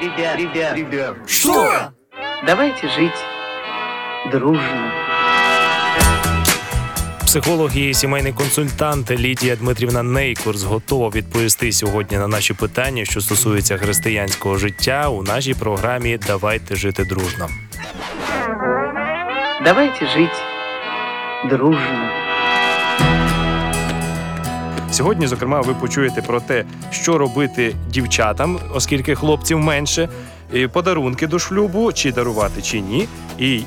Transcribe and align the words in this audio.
Ребят, 0.00 0.36
ребят, 0.38 0.76
Ребят, 0.76 1.16
Что? 1.26 1.92
давайте 2.46 2.88
жить 2.88 3.12
дружно. 4.30 4.92
Психолог 7.26 7.76
і 7.76 7.94
сімейний 7.94 8.32
консультант 8.32 9.10
Лідія 9.10 9.56
Дмитрівна 9.56 10.02
Нейкурс 10.02 10.62
готова 10.62 11.08
відповісти 11.08 11.72
сьогодні 11.72 12.16
на 12.16 12.28
наші 12.28 12.54
питання, 12.54 13.04
що 13.04 13.20
стосуються 13.20 13.78
християнського 13.78 14.56
життя 14.56 15.08
у 15.08 15.22
нашій 15.22 15.54
програмі 15.54 16.18
Давайте 16.26 16.76
жити 16.76 17.04
дружно. 17.04 17.48
Давайте 19.64 20.06
жить 20.06 20.42
дружно. 21.50 22.21
Сьогодні, 24.92 25.26
зокрема, 25.26 25.60
ви 25.60 25.74
почуєте 25.74 26.22
про 26.22 26.40
те, 26.40 26.64
що 26.90 27.18
робити 27.18 27.74
дівчатам, 27.90 28.58
оскільки 28.74 29.14
хлопців 29.14 29.58
менше, 29.58 30.08
і 30.52 30.66
подарунки 30.66 31.26
до 31.26 31.38
шлюбу, 31.38 31.92
чи 31.92 32.12
дарувати, 32.12 32.62
чи 32.62 32.80
ні, 32.80 33.08
і 33.38 33.56
е, 33.56 33.64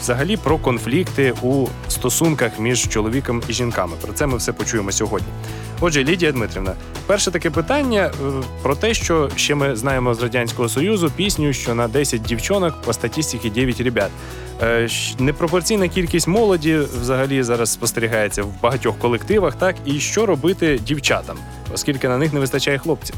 взагалі 0.00 0.36
про 0.36 0.58
конфлікти 0.58 1.34
у 1.42 1.66
стосунках 1.88 2.58
між 2.58 2.88
чоловіком 2.88 3.42
і 3.48 3.52
жінками. 3.52 3.92
Про 4.00 4.12
це 4.12 4.26
ми 4.26 4.36
все 4.36 4.52
почуємо 4.52 4.92
сьогодні. 4.92 5.28
Отже, 5.80 6.04
Лідія 6.04 6.32
Дмитрівна, 6.32 6.72
перше 7.06 7.30
таке 7.30 7.50
питання 7.50 8.00
е, 8.02 8.10
про 8.62 8.76
те, 8.76 8.94
що 8.94 9.30
ще 9.36 9.54
ми 9.54 9.76
знаємо 9.76 10.14
з 10.14 10.22
радянського 10.22 10.68
союзу 10.68 11.12
пісню, 11.16 11.52
що 11.52 11.74
на 11.74 11.88
10 11.88 12.22
дівчонок 12.22 12.82
по 12.82 12.92
статистиці 12.92 13.50
9 13.50 13.80
ребят. 13.80 14.10
Е, 14.63 14.87
щ- 14.87 15.21
Непропорційна 15.21 15.87
кількість 15.87 16.27
молоді 16.27 16.75
взагалі 17.01 17.43
зараз 17.43 17.71
спостерігається 17.71 18.43
в 18.43 18.61
багатьох 18.61 18.99
колективах, 18.99 19.55
так 19.55 19.75
і 19.85 19.99
що 19.99 20.25
робити 20.25 20.79
дівчатам, 20.85 21.37
оскільки 21.73 22.07
на 22.09 22.17
них 22.17 22.33
не 22.33 22.39
вистачає 22.39 22.77
хлопців. 22.77 23.15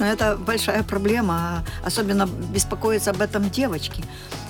Но 0.00 0.06
это 0.06 0.36
большая 0.46 0.82
проблема, 0.82 1.62
а 1.82 1.86
особенно 1.88 2.28
беспокоятся 2.54 3.10
об 3.10 3.16
этом 3.20 3.50
девочки. 3.50 4.02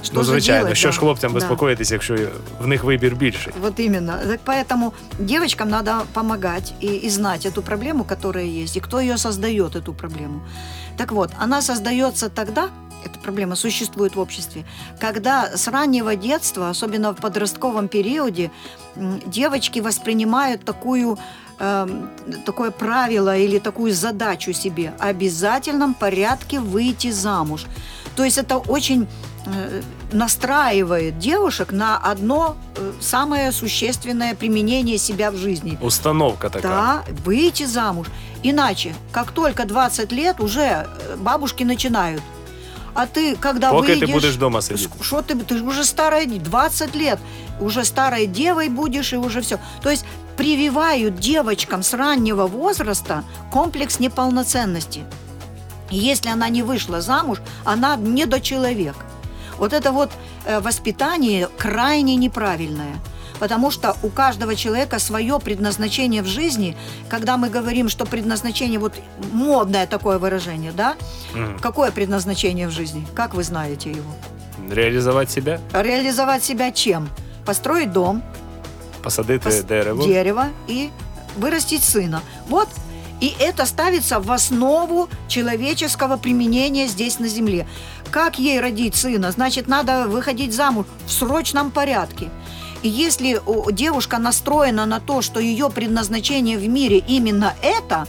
Что 0.05 0.14
ну, 0.14 0.23
же 0.23 0.31
звичайно, 0.31 0.62
делать, 0.64 0.77
що 0.77 0.89
да. 0.89 0.92
ж 0.92 0.98
хлопцям 1.01 1.33
Да. 1.33 1.34
безпокоїтись, 1.34 1.91
якщо 1.91 2.17
в 2.61 2.67
них 2.67 2.84
вибір 2.84 3.14
більший. 3.17 3.53
Вот 3.62 3.81
именно. 3.81 4.14
Так 4.28 4.41
поэтому 4.47 4.91
девочкам 5.19 5.69
надо 5.69 5.91
помогать 6.12 6.75
и, 6.83 6.87
и 6.87 7.11
знать 7.11 7.47
эту 7.47 7.62
проблему, 7.62 8.05
которая 8.05 8.47
есть, 8.47 8.77
и 8.77 8.81
кто 8.81 9.01
ее 9.01 9.19
создает, 9.19 9.77
эту 9.77 9.92
проблему. 9.95 10.41
Так 10.97 11.12
вот, 11.12 11.31
она 11.39 11.62
создается 11.62 12.28
тогда, 12.28 12.69
эта 13.06 13.20
проблема 13.20 13.56
существует 13.56 14.16
в 14.16 14.20
обществе, 14.20 14.66
когда 15.00 15.56
с 15.56 15.68
раннего 15.68 16.16
детства, 16.16 16.70
особенно 16.70 17.14
в 17.14 17.18
подростковом 17.18 17.88
периоде, 17.88 18.52
девочки 18.95 19.80
воспринимают 19.80 20.66
такую 20.66 21.18
эм, 21.60 22.10
такое 22.45 22.72
правило 22.72 23.38
или 23.38 23.60
такую 23.60 23.94
задачу 23.94 24.54
себе– 24.54 24.94
обязательном 25.00 25.94
порядке 25.94 26.60
выйти 26.60 27.12
замуж. 27.12 27.66
То 28.16 28.23
есть 28.23 28.38
это 28.38 28.58
очень 28.58 29.08
э, 29.45 29.82
настраивает 30.12 31.17
девушек 31.17 31.72
на 31.72 31.98
одно 31.98 32.56
э, 32.76 32.92
самое 33.02 33.52
существенное 33.52 34.36
применение 34.36 34.98
себя 34.98 35.32
в 35.32 35.36
жизни. 35.38 35.78
Установка 35.82 36.50
така. 36.50 36.67
Да, 36.67 37.04
выйти 37.26 37.66
замуж. 37.66 38.08
Иначе, 38.44 38.94
как 39.12 39.32
только 39.32 39.66
20 39.66 40.12
лет, 40.12 40.40
уже 40.40 40.62
э, 40.62 41.16
бабушки 41.17 41.64
начинают. 41.64 42.22
А 42.94 43.05
ты, 43.05 43.36
когда 43.39 43.72
Поки 43.72 43.95
ти 43.95 44.05
будеш 44.05 44.36
вдома 44.36 44.61
сидіти. 44.61 44.89
Что 45.02 45.22
ты, 45.22 45.36
ты 45.36 45.58
же 45.58 45.63
уже 45.63 45.83
старая, 45.83 46.25
20 46.25 46.95
лет, 46.95 47.19
уже 47.59 47.83
старой 47.83 48.27
девой 48.27 48.69
будешь 48.69 49.13
и 49.13 49.17
уже 49.17 49.41
все. 49.41 49.58
То 49.81 49.89
есть 49.89 50.05
прививают 50.38 51.16
девочкам 51.19 51.83
с 51.83 51.94
раннего 51.94 52.47
возраста 52.47 53.23
комплекс 53.52 53.99
неполноценности. 53.99 55.02
Если 55.91 56.31
она 56.31 56.49
не 56.49 56.64
вышла 56.64 57.02
замуж, 57.02 57.39
она 57.66 57.95
недочеловек. 57.95 58.95
Вот 59.58 59.73
это 59.73 59.92
вот 59.92 60.09
э, 60.45 60.59
воспитание 60.59 61.48
крайне 61.58 62.15
неправильное. 62.15 62.95
Потому 63.43 63.71
что 63.71 63.98
у 64.04 64.08
каждого 64.09 64.55
человека 64.55 64.99
свое 64.99 65.37
предназначение 65.37 66.21
в 66.21 66.27
жизни. 66.27 66.77
Когда 67.09 67.36
мы 67.36 67.49
говорим, 67.49 67.89
что 67.89 68.05
предназначение, 68.05 68.80
вот 68.80 68.93
модное 69.33 69.86
такое 69.86 70.17
выражение, 70.17 70.71
да? 70.71 70.95
Мгм. 71.36 71.59
Какое 71.59 71.92
предназначение 71.92 72.67
в 72.70 72.71
жизни? 72.71 73.05
Как 73.14 73.33
вы 73.33 73.43
знаете 73.43 73.89
его? 73.92 74.14
Реалізувати 74.71 75.32
себе, 75.32 75.59
Реализовать 75.73 76.43
себя 76.43 76.71
чем? 76.71 77.09
Построить 77.45 77.92
дом, 77.92 78.23
посадити 79.02 79.49
пос- 79.49 79.67
дерево. 79.67 80.03
дерево 80.05 80.45
и 80.70 80.89
вырастить 81.36 81.83
сына. 81.83 82.21
Вот. 82.48 82.70
И 83.20 83.36
это 83.39 83.65
ставится 83.65 84.20
в 84.21 84.32
основу 84.32 85.09
человеческого 85.27 86.15
применения 86.17 86.87
здесь 86.87 87.20
на 87.20 87.27
Земле. 87.27 87.67
Как 88.09 88.39
ей 88.39 88.61
родить 88.61 88.95
сына? 88.95 89.32
Значит, 89.32 89.67
надо 89.67 90.08
выходить 90.08 90.53
замуж 90.53 90.86
в 91.08 91.11
срочном 91.11 91.71
порядке. 91.71 92.30
И 92.83 92.89
если 92.89 93.42
девушка 93.71 94.17
настроена 94.20 94.86
на 94.86 94.99
то, 94.99 95.21
что 95.21 95.39
ее 95.39 95.70
предназначение 95.70 96.58
в 96.58 96.67
мире 96.67 96.98
именно 97.08 97.55
это, 97.61 98.08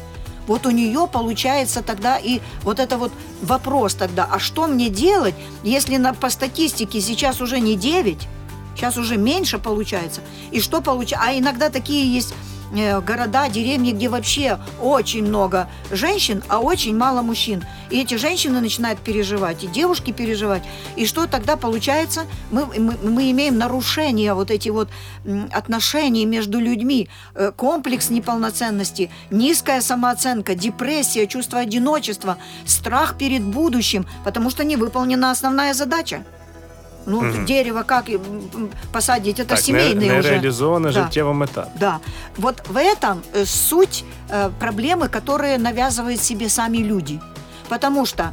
вот 0.49 0.67
у 0.67 0.71
нее 0.71 1.09
получается 1.11 1.83
тогда 1.83 2.19
и 2.19 2.41
вот 2.63 2.81
это 2.81 2.99
вот 2.99 3.13
вопрос 3.41 3.95
тогда, 3.95 4.29
а 4.31 4.39
что 4.41 4.67
мне 4.67 4.91
делать, 4.91 5.35
если 5.63 5.97
на, 5.97 6.13
по 6.13 6.29
статистике 6.29 7.01
сейчас 7.01 7.41
уже 7.41 7.61
не 7.61 7.77
9, 7.77 8.19
сейчас 8.75 8.97
уже 8.97 9.17
меньше 9.17 9.59
получается, 9.59 10.21
и 10.51 10.61
что 10.61 10.83
получается, 10.83 11.27
а 11.29 11.39
иногда 11.39 11.71
такие 11.71 12.13
есть 12.13 12.35
города, 12.75 13.49
деревни, 13.49 13.93
где 13.93 14.09
вообще 14.09 14.59
очень 14.81 15.25
много 15.25 15.69
женщин, 15.91 16.43
а 16.49 16.59
очень 16.59 16.97
мало 16.97 17.23
мужчин. 17.23 17.65
И 17.91 18.01
эти 18.01 18.17
женщины 18.17 18.61
начинают 18.61 18.99
переживать, 18.99 19.65
и 19.65 19.67
девушки 19.67 20.11
переживать. 20.11 20.63
И 20.97 21.07
что 21.07 21.27
тогда 21.27 21.57
получается? 21.57 22.23
Мы, 22.51 22.67
мы, 22.67 22.97
мы 23.03 23.31
имеем 23.31 23.59
нарушение 23.59 24.35
вот 24.35 24.51
эти 24.51 24.69
вот 24.71 24.89
отношений 25.53 26.27
между 26.27 26.59
людьми, 26.59 27.09
э, 27.35 27.53
комплекс 27.57 28.11
неполноценности, 28.11 29.11
низкая 29.31 29.81
самооценка, 29.81 30.55
депрессия, 30.55 31.27
чувство 31.27 31.61
одиночества, 31.61 32.39
страх 32.65 33.17
перед 33.17 33.43
будущим, 33.43 34.07
потому 34.25 34.51
что 34.51 34.65
не 34.65 34.77
выполнена 34.77 35.31
основная 35.31 35.75
задача. 35.75 36.25
Ну, 37.07 37.21
Мгм. 37.21 37.45
дерево 37.45 37.83
как 37.83 38.05
посадить? 38.93 39.39
Это 39.41 39.49
так, 39.49 39.59
семейные 39.59 40.09
не, 40.13 40.19
уже. 40.19 40.31
нереалізована 40.31 40.93
Да. 40.93 41.03
життєва 41.05 41.33
мета. 41.33 41.67
Да. 41.81 41.99
Вот 42.37 42.69
в 42.69 42.77
этом 42.77 43.15
э, 43.35 43.47
суть 43.47 44.05
э, 44.31 44.51
проблемы, 44.61 45.09
которые 45.09 45.59
навязывают 45.59 46.21
себе 46.23 46.49
сами 46.49 46.79
люди. 46.79 47.21
Потому 47.69 48.07
что 48.07 48.25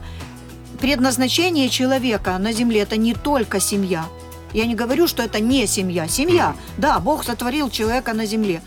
предназначение 0.79 1.69
человека 1.69 2.37
на 2.39 2.53
земле 2.53 2.79
это 2.81 2.97
не 2.97 3.13
только 3.13 3.59
семья. 3.59 4.05
Я 4.53 4.65
не 4.65 4.75
говорю, 4.75 5.07
что 5.07 5.23
это 5.23 5.39
не 5.39 5.67
семья. 5.67 6.07
Семья, 6.07 6.53
да, 6.77 6.99
Бог 6.99 7.23
сотворил 7.23 7.69
человека 7.69 8.13
на 8.13 8.25
земле. 8.25 8.61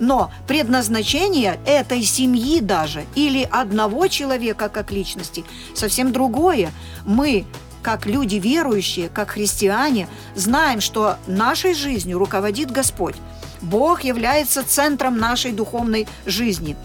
Но 0.00 0.30
предназначение 0.48 1.58
этой 1.66 2.02
семьи 2.04 2.60
даже 2.60 3.04
или 3.16 3.48
одного 3.50 4.08
человека 4.08 4.68
как 4.68 4.92
личности 4.92 5.44
совсем 5.74 6.12
другое. 6.12 6.70
Мы, 7.06 7.44
как 7.82 8.06
люди 8.06 8.36
верующие, 8.36 9.08
как 9.08 9.30
христиане, 9.30 10.08
знаем, 10.34 10.80
что 10.80 11.16
нашей 11.26 11.74
жизнью 11.74 12.18
руководит 12.18 12.70
Господь. 12.70 13.16
Бог 13.60 14.04
является 14.04 14.62
центром 14.62 15.18
нашей 15.18 15.52
духовной 15.52 16.06
жизни. 16.26 16.76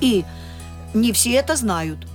И 0.00 0.24
не 0.94 1.12
все 1.12 1.32
это 1.32 1.56
знают. 1.56 2.06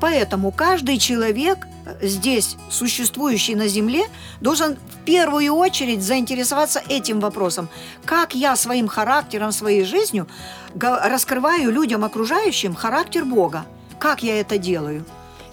Поэтому 0.00 0.52
каждый 0.52 0.98
человек 0.98 1.66
э, 1.84 2.06
здесь, 2.06 2.56
существующий 2.70 3.56
на 3.56 3.66
Земле, 3.66 4.06
должен 4.40 4.76
в 4.76 5.04
первую 5.04 5.52
очередь 5.54 6.02
заинтересоваться 6.02 6.80
этим 6.88 7.20
вопросом. 7.20 7.68
Как 8.04 8.34
я 8.34 8.54
своим 8.56 8.86
характером, 8.86 9.52
своей 9.52 9.84
жизнью 9.84 10.28
раскрываю 10.74 11.72
людям, 11.72 12.04
окружающим, 12.04 12.74
характер 12.74 13.24
Бога? 13.24 13.64
Как 13.98 14.22
я 14.22 14.38
это 14.38 14.58
делаю? 14.58 15.04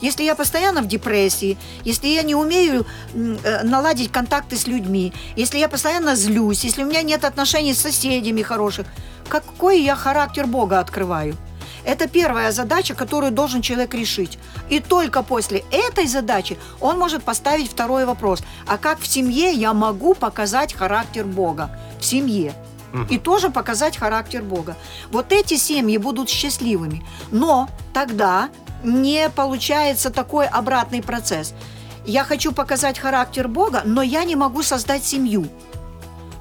Если 0.01 0.23
я 0.23 0.35
постоянно 0.35 0.81
в 0.81 0.87
депрессии, 0.87 1.57
если 1.83 2.07
я 2.07 2.23
не 2.23 2.35
умею 2.35 2.85
э, 3.13 3.63
наладить 3.63 4.11
контакты 4.11 4.57
с 4.57 4.67
людьми, 4.67 5.13
если 5.35 5.57
я 5.57 5.69
постоянно 5.69 6.15
злюсь, 6.15 6.63
если 6.63 6.83
у 6.83 6.87
меня 6.87 7.01
нет 7.01 7.25
отношений 7.25 7.73
с 7.73 7.81
соседями 7.81 8.41
хороших, 8.41 8.87
какой 9.29 9.81
я 9.81 9.95
характер 9.95 10.47
Бога 10.47 10.79
открываю? 10.79 11.35
Это 11.85 12.07
первая 12.07 12.51
задача, 12.51 12.95
которую 12.95 13.31
должен 13.31 13.61
человек 13.61 13.93
решить. 13.93 14.39
И 14.69 14.79
только 14.79 15.21
после 15.21 15.63
этой 15.71 16.07
задачи 16.07 16.57
он 16.81 16.97
может 16.97 17.23
поставить 17.23 17.69
второй 17.69 18.05
вопрос. 18.05 18.43
А 18.67 18.77
как 18.77 18.99
в 18.99 19.07
семье 19.07 19.51
я 19.51 19.73
могу 19.73 20.15
показать 20.15 20.73
характер 20.73 21.25
Бога? 21.25 21.69
В 21.99 22.05
семье. 22.05 22.53
И 23.09 23.19
тоже 23.19 23.49
показать 23.49 23.97
характер 23.97 24.41
Бога. 24.41 24.77
Вот 25.11 25.31
эти 25.31 25.57
семьи 25.57 25.97
будут 25.97 26.29
счастливыми. 26.29 27.05
Но 27.29 27.67
тогда 27.93 28.49
не 28.85 29.29
получается 29.29 30.09
такой 30.09 30.47
обратный 30.47 31.01
процесс. 31.01 31.53
Я 32.05 32.23
хочу 32.23 32.51
показать 32.51 32.99
характер 32.99 33.47
Бога, 33.47 33.81
но 33.85 34.03
я 34.03 34.23
не 34.23 34.35
могу 34.35 34.63
создать 34.63 35.03
семью. 35.05 35.47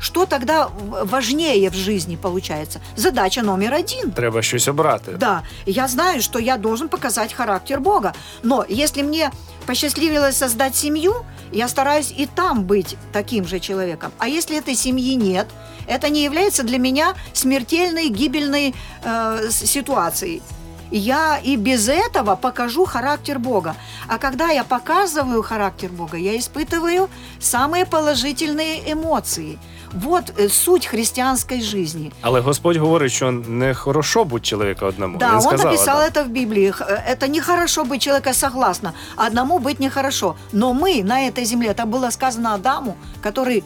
что 0.04 0.26
тогда 0.26 0.68
важнее 1.04 1.70
в 1.70 1.74
жизни 1.74 2.16
получается? 2.16 2.80
Задача 2.96 3.42
номер 3.42 3.72
один. 3.74 4.10
Треба 4.10 4.42
щось 4.42 4.68
обрати. 4.68 5.12
Да, 5.16 5.42
я 5.66 5.88
знаю, 5.88 6.22
что 6.22 6.38
я 6.38 6.56
должен 6.56 6.88
показать 6.88 7.32
характер 7.32 7.80
Бога. 7.80 8.12
Но 8.42 8.64
если 8.68 9.02
мне 9.02 9.30
посчастливилось 9.66 10.36
создать 10.36 10.76
семью, 10.76 11.14
я 11.52 11.68
стараюсь 11.68 12.14
и 12.18 12.26
там 12.26 12.64
быть 12.64 12.96
таким 13.12 13.46
же 13.46 13.60
человеком. 13.60 14.12
А 14.18 14.28
если 14.28 14.58
этой 14.58 14.74
семьи 14.74 15.16
нет, 15.16 15.46
это 15.88 16.10
не 16.10 16.24
является 16.24 16.62
для 16.62 16.78
меня 16.78 17.14
смертельной, 17.32 18.08
гибельной 18.08 18.74
э, 19.04 19.50
ситуацией. 19.50 20.42
Я 20.90 21.38
и 21.44 21.56
без 21.56 21.88
этого 21.88 22.36
покажу 22.36 22.84
характер 22.84 23.38
Бога. 23.38 23.74
А 24.08 24.18
когда 24.18 24.50
я 24.50 24.64
показываю 24.64 25.42
характер 25.42 25.90
Бога, 25.90 26.16
я 26.16 26.36
испытываю 26.38 27.08
самые 27.40 27.84
положительные 27.86 28.92
эмоции. 28.92 29.58
Вот 29.92 30.32
э, 30.38 30.48
суть 30.48 30.86
христианской 30.86 31.60
жизни. 31.60 32.12
Але 32.22 32.40
Господь 32.40 32.76
говорить, 32.76 33.12
що 33.12 33.30
не 33.32 33.74
хорошо 33.74 34.24
бути 34.24 34.44
чоловіка 34.44 34.86
одному. 34.86 35.18
Да, 35.18 35.38
Він 35.38 35.46
он 35.46 35.56
написал 35.56 35.96
Адам. 36.00 36.08
это 36.10 36.24
в 36.24 36.28
Библии. 36.28 36.72
Э, 36.80 37.14
Это 37.14 37.28
нехорошо 37.28 37.84
быть 37.84 37.98
человека 37.98 38.34
согласно. 38.34 38.92
Одному 39.16 39.58
быть 39.60 39.80
нехорошо. 39.80 40.34
Но 40.52 40.72
мы 40.74 41.04
на 41.04 41.28
этой 41.28 41.44
земле, 41.44 41.68
это 41.68 41.86
было 41.86 42.10
сказано 42.10 42.54
Адаму, 42.54 42.96
который 43.22 43.62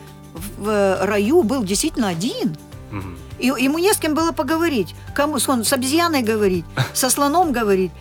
в 0.58 0.68
э, 0.68 1.04
раю 1.06 1.42
был 1.42 1.62
действительно 1.64 2.08
один. 2.08 2.56
Мгм. 2.92 3.16
И 3.38 3.46
ему 3.46 3.78
не 3.78 3.92
с 3.92 3.98
кем 3.98 4.14
было 4.14 4.32
поговорить. 4.32 4.94
Кому 5.14 5.38
с- 5.38 5.48
он 5.48 5.64
с 5.64 5.72
обезьяной 5.72 6.22
говорить, 6.22 6.64
со 6.94 7.10
слоном 7.10 7.52
говорить. 7.52 7.92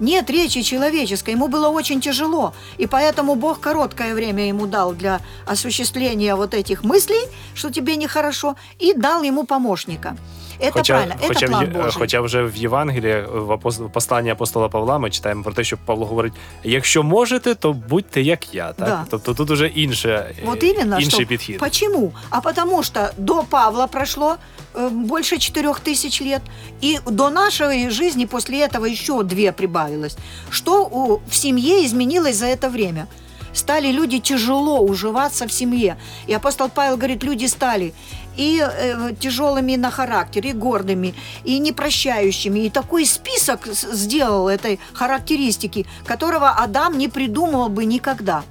Нет 0.00 0.28
речи 0.30 0.60
человеческой, 0.62 1.30
ему 1.30 1.48
было 1.48 1.68
очень 1.68 2.00
тяжело. 2.02 2.52
И 2.76 2.86
поэтому 2.86 3.34
Бог 3.34 3.60
короткое 3.60 4.14
время 4.14 4.46
ему 4.48 4.66
дал 4.66 4.92
для 4.92 5.20
осуществления 5.46 6.34
вот 6.36 6.52
этих 6.54 6.84
мыслей, 6.84 7.26
что 7.54 7.70
тебе 7.70 7.96
нехорошо, 7.96 8.56
и 8.78 8.92
дал 8.92 9.22
ему 9.22 9.44
помощника. 9.44 10.16
Это 10.59 10.71
Хоча, 10.73 10.93
правильно, 10.93 11.15
это 11.21 11.27
хоча, 11.27 11.47
план 11.47 11.65
в, 11.65 11.67
Є- 11.67 11.73
Божий. 11.77 11.91
хоча 11.97 12.21
вже 12.21 12.43
в 12.43 12.55
Євангелії, 12.55 13.23
в 13.33 13.51
апос- 13.51 13.85
в 13.87 13.91
посланні 13.91 14.29
апостола 14.29 14.69
Павла, 14.69 14.97
ми 14.99 15.09
читаємо 15.09 15.43
про 15.43 15.53
те, 15.53 15.63
що 15.63 15.77
Павло 15.85 16.05
говорить: 16.05 16.33
якщо 16.63 17.03
можете, 17.03 17.55
то 17.55 17.73
будьте 17.73 18.21
як 18.21 18.53
я. 18.55 18.67
Так? 18.73 18.87
Да. 18.87 19.05
Тобто 19.09 19.33
тут 19.33 19.49
уже 19.51 19.67
інше, 19.67 20.35
Вот 20.45 20.63
е, 20.63 20.67
именно, 20.67 20.95
інший 20.99 21.19
что- 21.19 21.25
підхід. 21.25 21.57
Почему? 21.59 22.11
А 22.29 22.41
потому 22.41 22.83
что 22.83 23.09
до 23.17 23.43
Павла 23.49 23.87
прошло 23.87 24.35
э, 24.75 24.89
больше 24.89 25.35
четырех 25.37 25.79
тысяч 25.87 26.23
лет, 26.33 26.41
и 26.83 26.99
до 27.11 27.29
нашей 27.29 27.89
жизни 27.89 28.25
после 28.25 28.67
этого 28.67 28.85
еще 28.91 29.23
две 29.23 29.51
прибавилось. 29.51 30.17
Что 30.51 30.83
у, 30.83 31.19
в 31.29 31.35
семье 31.35 31.85
изменилось 31.85 32.35
за 32.35 32.45
это 32.45 32.69
время? 32.69 33.07
Стали 33.53 33.91
люди 33.91 34.19
тяжело 34.19 34.79
уживаться 34.79 35.45
в 35.45 35.51
семье. 35.51 35.95
И 36.29 36.33
апостол 36.33 36.69
Павел 36.69 36.95
говорит, 36.95 37.23
люди 37.23 37.47
стали 37.47 37.91
и 38.36 38.60
э, 38.60 39.12
тяжелыми 39.18 39.76
на 39.76 39.90
характер, 39.90 40.46
и 40.46 40.52
гордыми, 40.52 41.14
и 41.44 41.58
непрощающими. 41.58 42.60
И 42.60 42.70
такой 42.70 43.06
список 43.06 43.66
сделал 43.66 44.48
этой 44.48 44.78
характеристики, 44.92 45.86
которого 46.04 46.50
Адам 46.50 46.98
не 46.98 47.08
придумывал 47.08 47.68
бы 47.68 47.84
никогда. 47.84 48.42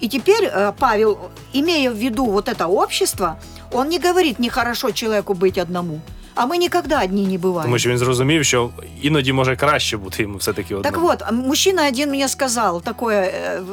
И 0.00 0.08
теперь 0.08 0.44
э, 0.44 0.72
Павел, 0.78 1.18
имея 1.52 1.90
в 1.90 1.96
виду 1.96 2.26
вот 2.26 2.48
это 2.48 2.66
общество, 2.66 3.38
он 3.72 3.88
не 3.88 3.98
говорит 3.98 4.38
нехорошо 4.38 4.90
человеку 4.90 5.34
быть 5.34 5.58
одному. 5.58 6.00
А 6.35 6.45
мы 6.45 6.57
никогда 6.57 7.03
одни 7.03 7.25
не 7.25 7.37
бываем. 7.37 7.63
Тому 7.63 7.79
що 7.79 7.89
він 7.89 7.97
зрозумів, 7.97 8.45
що 8.45 8.69
іноді 9.01 9.33
може 9.33 9.55
краще 9.55 9.97
бути 9.97 10.23
йому 10.23 10.37
все-таки 10.37 10.75
одному. 10.75 10.95
Так 10.95 11.01
вот, 11.03 11.21
а 11.27 11.31
мужчина 11.31 11.87
один 11.87 12.09
мне 12.09 12.27
сказал 12.27 12.81
такое 12.81 13.21
э, 13.21 13.63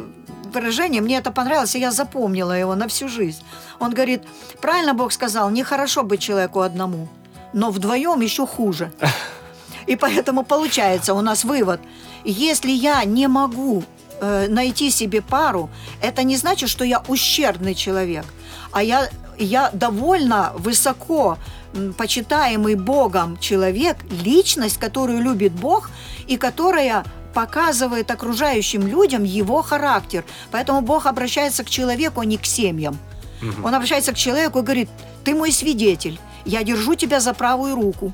выражение, 0.52 1.00
мне 1.00 1.18
это 1.20 1.30
понравилось, 1.30 1.74
и 1.76 1.80
я 1.80 1.90
запомнила 1.90 2.52
его 2.58 2.76
на 2.76 2.86
всю 2.86 3.08
жизнь. 3.08 3.42
Он 3.78 3.90
говорит, 3.92 4.20
правильно 4.60 4.94
Бог 4.94 5.12
сказал, 5.12 5.50
нехорошо 5.50 6.02
быть 6.02 6.20
человеку 6.20 6.60
одному, 6.60 7.08
но 7.52 7.70
вдвоем 7.70 8.20
еще 8.22 8.46
хуже. 8.46 8.90
И 9.86 9.96
поэтому 9.96 10.44
получается 10.44 11.14
у 11.14 11.20
нас 11.22 11.44
вывод, 11.44 11.80
если 12.24 12.70
я 12.72 13.04
не 13.04 13.28
могу 13.28 13.82
э, 14.20 14.46
найти 14.48 14.90
себе 14.90 15.20
пару, 15.22 15.70
это 16.02 16.24
не 16.24 16.36
значит, 16.36 16.68
что 16.68 16.84
я 16.84 17.02
ущербный 17.08 17.74
человек, 17.74 18.24
а 18.72 18.82
я, 18.82 19.08
я 19.38 19.70
довольно 19.72 20.52
высоко 20.58 21.30
м, 21.30 21.61
почитаемый 21.97 22.75
Богом 22.75 23.37
человек, 23.37 23.97
личность, 24.09 24.77
которую 24.77 25.21
любит 25.21 25.53
Бог 25.53 25.89
и 26.27 26.37
которая 26.37 27.03
показывает 27.33 28.11
окружающим 28.11 28.87
людям 28.87 29.23
его 29.23 29.61
характер. 29.61 30.23
Поэтому 30.51 30.81
Бог 30.81 31.05
обращается 31.05 31.63
к 31.63 31.69
человеку, 31.69 32.21
а 32.21 32.25
не 32.25 32.37
к 32.37 32.45
семьям. 32.45 32.97
Мгм. 33.41 33.65
Он 33.65 33.75
обращается 33.75 34.13
к 34.13 34.17
человеку 34.17 34.59
и 34.59 34.61
говорит, 34.61 34.89
ты 35.23 35.33
мой 35.33 35.51
свидетель, 35.51 36.19
я 36.45 36.63
держу 36.63 36.95
тебя 36.95 37.19
за 37.19 37.33
правую 37.33 37.75
руку. 37.75 38.13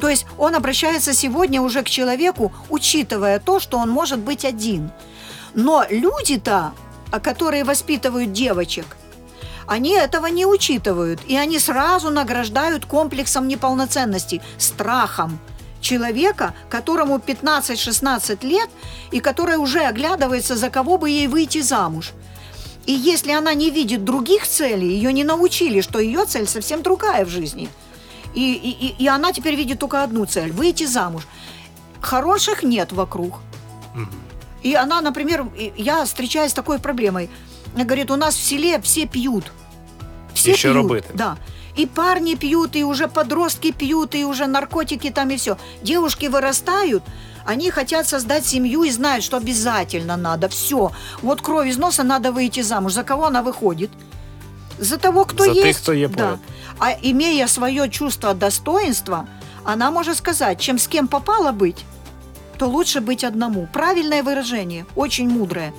То 0.00 0.08
есть 0.08 0.26
он 0.38 0.54
обращается 0.54 1.14
сегодня 1.14 1.60
уже 1.62 1.82
к 1.82 1.88
человеку, 1.88 2.52
учитывая 2.68 3.38
то, 3.38 3.60
что 3.60 3.78
он 3.78 3.90
может 3.90 4.18
быть 4.18 4.44
один. 4.44 4.90
Но 5.54 5.84
люди-то, 5.88 6.72
а, 7.10 7.20
которые 7.20 7.64
воспитывают 7.64 8.32
девочек, 8.32 8.96
они 9.66 9.92
этого 9.94 10.26
не 10.26 10.46
учитывают, 10.46 11.20
и 11.26 11.36
они 11.36 11.58
сразу 11.58 12.10
награждают 12.10 12.86
комплексом 12.86 13.48
неполноценности, 13.48 14.40
страхом 14.58 15.38
человека, 15.80 16.54
которому 16.70 17.18
15-16 17.18 18.46
лет, 18.46 18.70
и 19.10 19.20
который 19.20 19.56
уже 19.56 19.80
оглядывается, 19.80 20.56
за 20.56 20.70
кого 20.70 20.96
бы 20.98 21.10
ей 21.10 21.26
выйти 21.26 21.60
замуж. 21.60 22.12
И 22.86 22.92
если 22.92 23.32
она 23.32 23.54
не 23.54 23.70
видит 23.70 24.04
других 24.04 24.46
целей, 24.46 24.88
ее 24.94 25.12
не 25.12 25.24
научили, 25.24 25.80
что 25.80 25.98
ее 26.00 26.24
цель 26.24 26.46
совсем 26.48 26.82
другая 26.82 27.24
в 27.24 27.28
жизни. 27.28 27.68
И, 28.34 28.54
и, 28.54 29.02
и- 29.04 29.06
она 29.08 29.32
теперь 29.32 29.54
видит 29.56 29.78
только 29.78 30.02
одну 30.02 30.24
цель– 30.24 30.52
выйти 30.52 30.86
замуж. 30.86 31.26
Хороших 32.00 32.62
нет 32.62 32.92
вокруг. 32.92 33.38
И 34.62 34.74
она, 34.74 35.00
например, 35.00 35.46
я 35.76 36.04
встречаюсь 36.04 36.52
с 36.52 36.54
такой 36.54 36.78
проблемой. 36.78 37.28
Говорит, 37.74 38.10
у 38.10 38.16
нас 38.16 38.34
в 38.34 38.42
селе 38.42 38.80
все 38.80 39.06
пьют. 39.06 39.44
Все 40.34 40.54
пьют. 40.54 40.74
робити? 40.74 41.06
Да. 41.14 41.36
И 41.76 41.86
парни 41.86 42.34
пьют, 42.34 42.76
и 42.76 42.84
уже 42.84 43.08
подростки 43.08 43.72
пьют, 43.72 44.14
и 44.14 44.24
уже 44.24 44.46
наркотики 44.46 45.10
там, 45.10 45.30
и 45.30 45.36
все. 45.36 45.56
Девушки 45.82 46.26
вырастают, 46.26 47.02
они 47.46 47.70
хотят 47.70 48.06
создать 48.06 48.46
семью 48.46 48.82
и 48.84 48.90
знают, 48.90 49.24
что 49.24 49.36
обязательно 49.36 50.16
надо. 50.16 50.48
Все. 50.48 50.92
Вот 51.22 51.40
кровь 51.40 51.68
из 51.68 51.78
носа, 51.78 52.02
надо 52.02 52.30
выйти 52.32 52.62
замуж. 52.62 52.92
За 52.92 53.02
кого 53.02 53.26
она 53.26 53.42
выходит? 53.42 53.90
За 54.78 54.98
того, 54.98 55.24
кто 55.24 55.44
За 55.44 55.50
есть. 55.50 55.62
тех, 55.62 55.76
кто 55.78 55.92
є 55.92 56.08
да. 56.08 56.14
поряд. 56.14 56.38
А 56.78 56.92
имея 57.02 57.48
свое 57.48 57.88
чувство 57.88 58.34
достоинства, 58.34 59.26
она 59.64 59.90
может 59.90 60.16
сказать, 60.16 60.60
чем 60.60 60.78
с 60.78 60.88
кем 60.88 61.08
попало 61.08 61.52
быть, 61.52 61.84
то 62.58 62.66
лучше 62.66 63.00
быть 63.00 63.24
одному. 63.24 63.68
Правильное 63.72 64.22
выражение, 64.22 64.84
очень 64.96 65.28
мудрое. 65.28 65.72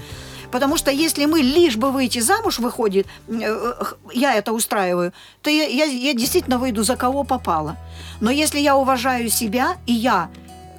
Потому 0.54 0.78
что 0.78 0.92
если 0.92 1.26
мы 1.26 1.42
лишь 1.42 1.78
бы 1.78 1.92
выйти 1.92 2.20
замуж 2.20 2.60
выходит, 2.60 3.08
э, 3.28 3.42
э, 3.42 3.74
я 4.14 4.36
это 4.36 4.54
устраиваю, 4.54 5.12
то 5.42 5.50
я, 5.50 5.64
я, 5.64 5.86
я 5.86 6.14
действительно 6.14 6.60
выйду 6.60 6.84
за 6.84 6.96
кого 6.96 7.24
попало. 7.24 7.76
Но 8.22 8.30
если 8.30 8.60
я 8.60 8.76
уважаю 8.78 9.30
себя, 9.30 9.78
и 9.88 9.94
я 9.94 10.30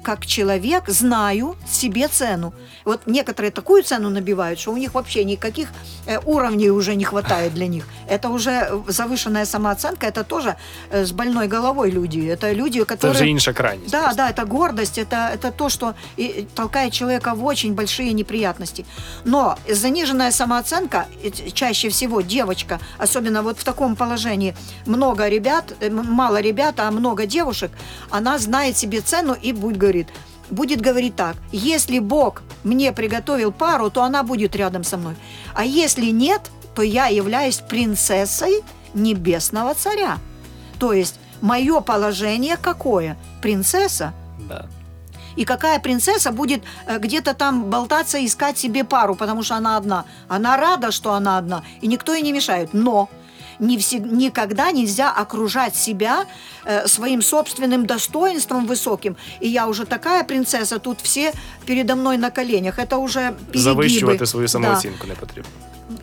как 0.05 0.25
человек 0.25 0.83
знаю 0.87 1.55
себе 1.67 2.07
цену. 2.07 2.53
Вот 2.85 2.99
некоторые 3.07 3.51
такую 3.51 3.83
цену 3.83 4.09
набивают, 4.09 4.59
что 4.59 4.71
у 4.71 4.77
них 4.77 4.93
вообще 4.93 5.23
никаких 5.23 5.69
э, 6.05 6.19
уровней 6.25 6.69
уже 6.69 6.95
не 6.95 7.03
хватает 7.03 7.53
для 7.53 7.67
них. 7.67 7.87
Это 8.07 8.29
уже 8.29 8.69
завышенная 8.87 9.45
самооценка, 9.45 10.05
это 10.05 10.23
тоже 10.23 10.55
э, 10.91 11.05
с 11.05 11.11
больной 11.11 11.47
головой 11.47 11.89
люди. 11.91 12.19
Это 12.19 12.53
люди, 12.53 12.83
которые... 12.83 13.11
вже 13.11 13.27
інша 13.27 13.53
крайність. 13.53 13.91
Да, 13.91 14.01
просто. 14.01 14.17
да, 14.17 14.29
это 14.29 14.45
гордость, 14.45 14.97
это, 14.97 15.31
это 15.33 15.51
то, 15.51 15.69
что 15.69 15.93
и 16.19 16.45
толкает 16.53 16.93
человека 16.93 17.33
в 17.33 17.43
очень 17.45 17.73
большие 17.73 18.13
неприятности. 18.13 18.85
Но 19.23 19.57
заниженная 19.69 20.31
самооценка, 20.31 21.05
чаще 21.53 21.89
всего 21.89 22.21
девочка, 22.21 22.79
особенно 22.99 23.41
вот 23.41 23.57
в 23.57 23.63
таком 23.63 23.95
положении, 23.95 24.53
много 24.85 25.29
ребят, 25.29 25.73
э, 25.81 25.89
мало 25.89 26.41
ребят, 26.41 26.79
а 26.79 26.91
много 26.91 27.25
девушек, 27.25 27.71
она 28.11 28.37
знает 28.37 28.77
себе 28.77 29.01
цену 29.01 29.35
и 29.45 29.53
будет 29.53 29.77
говорит, 29.95 30.07
будет 30.49 30.81
говорить 30.81 31.15
так, 31.15 31.35
если 31.51 31.99
Бог 31.99 32.43
мне 32.63 32.91
приготовил 32.91 33.51
пару, 33.51 33.89
то 33.89 34.03
она 34.03 34.23
будет 34.23 34.55
рядом 34.55 34.83
со 34.83 34.97
мной. 34.97 35.15
А 35.53 35.63
если 35.63 36.11
нет, 36.11 36.41
то 36.75 36.81
я 36.81 37.07
являюсь 37.07 37.57
принцессой 37.57 38.63
небесного 38.93 39.73
царя. 39.73 40.17
То 40.79 40.93
есть 40.93 41.19
мое 41.41 41.81
положение 41.81 42.57
какое? 42.57 43.17
Принцесса. 43.41 44.13
Да. 44.49 44.65
И 45.37 45.43
какая 45.45 45.79
принцесса 45.79 46.31
будет 46.31 46.63
э, 46.87 46.97
где-то 46.97 47.33
там 47.33 47.65
болтаться, 47.69 48.23
искать 48.25 48.57
себе 48.57 48.83
пару, 48.83 49.15
потому 49.15 49.43
что 49.43 49.55
она 49.55 49.77
одна. 49.77 50.05
Она 50.29 50.57
рада, 50.57 50.91
что 50.91 51.13
она 51.13 51.37
одна, 51.37 51.63
и 51.81 51.87
никто 51.87 52.13
ей 52.13 52.23
не 52.23 52.31
мешает. 52.31 52.73
Но 52.73 53.09
не 53.59 53.77
всег- 53.77 54.15
никогда 54.15 54.71
нельзя 54.71 55.11
окружать 55.11 55.75
себя 55.75 56.25
э, 56.65 56.87
своим 56.87 57.21
собственным 57.21 57.85
достоинством 57.85 58.65
высоким. 58.67 59.15
И 59.41 59.47
я 59.49 59.67
уже 59.67 59.85
такая 59.85 60.23
принцесса, 60.23 60.79
тут 60.79 60.97
все 61.01 61.31
передо 61.65 61.95
мной 61.95 62.17
на 62.17 62.29
коленях. 62.31 62.79
Это 62.79 62.97
уже 62.97 63.33
перегибы. 63.53 63.57
Завищувати 63.59 64.25
свою 64.25 64.45
Да. 64.47 64.51
самооцінку 64.51 65.07
не 65.07 65.13
потрібно. 65.13 65.49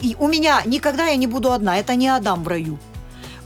И 0.04 0.14
у 0.18 0.28
меня 0.28 0.62
никогда 0.66 1.08
я 1.08 1.16
не 1.16 1.26
буду 1.26 1.48
одна. 1.50 1.76
Это 1.78 1.96
не 1.96 2.08
Адам 2.16 2.44
в 2.44 2.48
раю. 2.48 2.78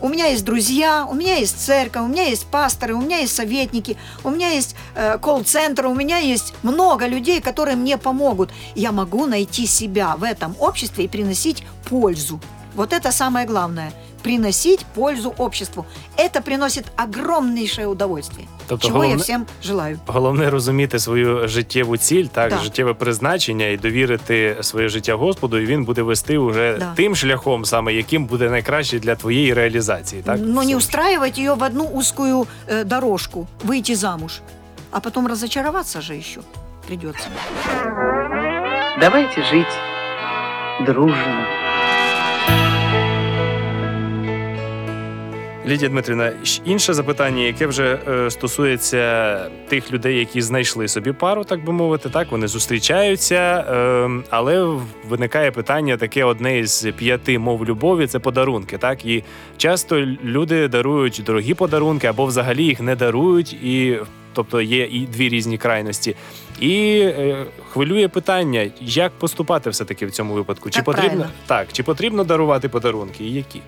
у 0.00 0.08
меня 0.08 0.26
есть 0.30 0.44
друзья, 0.44 1.06
у 1.10 1.14
меня 1.14 1.36
есть 1.40 1.58
церковь, 1.66 2.02
у 2.02 2.06
меня 2.08 2.28
есть 2.28 2.46
пасторы, 2.50 2.94
у 2.94 3.00
меня 3.00 3.18
есть 3.20 3.34
советники, 3.34 3.96
у 4.24 4.30
меня 4.30 4.50
есть 4.56 4.76
э, 4.94 5.18
колл-центр, 5.18 5.86
у 5.86 5.94
меня 5.94 6.18
есть 6.18 6.54
много 6.62 7.08
людей, 7.08 7.40
которые 7.40 7.76
мне 7.76 7.96
помогут. 7.96 8.50
Я 8.74 8.92
могу 8.92 9.26
найти 9.26 9.66
себя 9.66 10.14
в 10.18 10.22
этом 10.22 10.54
обществе 10.58 11.04
и 11.04 11.08
приносить 11.08 11.64
пользу. 11.90 12.38
Вот 12.75 12.93
это 12.93 13.11
самое 13.11 13.45
главное – 13.45 14.21
приносить 14.23 14.85
пользу 14.95 15.33
обществу. 15.37 15.85
Это 16.17 16.41
приносит 16.41 16.85
огромнейшее 16.95 17.87
удовольствие, 17.87 18.47
Тобто 18.67 18.87
чего 18.87 19.03
я 19.03 19.09
головне- 19.09 19.23
всем 19.23 19.45
желаю. 19.63 19.99
Головне 20.07 20.49
розуміти 20.49 20.99
свою 20.99 21.47
життєву 21.47 21.97
ціль, 21.97 22.25
так, 22.25 22.49
Да. 22.49 22.57
життєве 22.57 22.93
призначення 22.93 23.65
і 23.65 23.77
довірити 23.77 24.57
своє 24.61 24.89
життя 24.89 25.15
Господу, 25.15 25.57
і 25.59 25.65
він 25.65 25.83
буде 25.85 26.01
вести 26.01 26.37
уже 26.37 26.75
Да. 26.79 26.93
тим 26.95 27.15
шляхом, 27.15 27.65
саме 27.65 27.93
яким 27.93 28.25
буде 28.25 28.49
найкраще 28.49 28.99
для 28.99 29.15
твоєї 29.15 29.53
реалізації. 29.53 30.21
Так? 30.21 30.37
Но 30.39 30.61
не 30.61 30.67
Все. 30.67 30.75
устраивать 30.75 31.37
ее 31.39 31.53
в 31.53 31.63
одну 31.63 31.83
узкую 31.83 32.47
э, 32.69 32.83
дорожку, 32.85 33.47
выйти 33.65 33.95
замуж, 33.95 34.41
а 34.91 34.99
потом 34.99 35.27
разочароваться 35.27 36.01
же 36.01 36.15
еще 36.17 36.39
придется. 36.87 37.27
Давайте 38.99 39.43
жить 39.43 39.73
дружно. 40.85 41.45
Лідія 45.66 45.88
Дмитрівна, 45.90 46.32
інше 46.64 46.94
запитання, 46.94 47.42
яке 47.42 47.66
вже 47.66 47.98
е, 48.08 48.30
стосується 48.30 49.50
тих 49.68 49.92
людей, 49.92 50.18
які 50.18 50.42
знайшли 50.42 50.88
собі 50.88 51.12
пару, 51.12 51.44
так 51.44 51.64
би 51.64 51.72
мовити, 51.72 52.08
так 52.08 52.30
вони 52.32 52.48
зустрічаються, 52.48 53.34
е, 53.34 54.10
але 54.30 54.78
виникає 55.08 55.50
питання 55.50 55.96
таке: 55.96 56.24
одне 56.24 56.58
із 56.58 56.86
п'яти 56.96 57.38
мов 57.38 57.64
любові 57.66 58.06
це 58.06 58.18
подарунки. 58.18 58.78
Так 58.78 59.04
і 59.06 59.24
часто 59.56 60.00
люди 60.24 60.68
дарують 60.68 61.22
дорогі 61.26 61.54
подарунки 61.54 62.06
або 62.06 62.24
взагалі 62.26 62.64
їх 62.64 62.80
не 62.80 62.96
дарують, 62.96 63.52
і 63.52 63.98
тобто 64.32 64.60
є 64.60 64.84
і 64.84 65.06
дві 65.06 65.28
різні 65.28 65.58
крайності. 65.58 66.16
І 66.60 66.98
е, 66.98 67.44
хвилює 67.72 68.08
питання, 68.08 68.70
як 68.80 69.12
поступати 69.12 69.70
все-таки 69.70 70.06
в 70.06 70.10
цьому 70.10 70.34
випадку? 70.34 70.70
Чи 70.70 70.76
Так 70.76 70.84
потрібно 70.84 71.08
правильно. 71.10 71.30
так, 71.46 71.66
чи 71.72 71.82
потрібно 71.82 72.24
дарувати 72.24 72.68
подарунки, 72.68 73.24
і 73.24 73.32
які? 73.32 73.60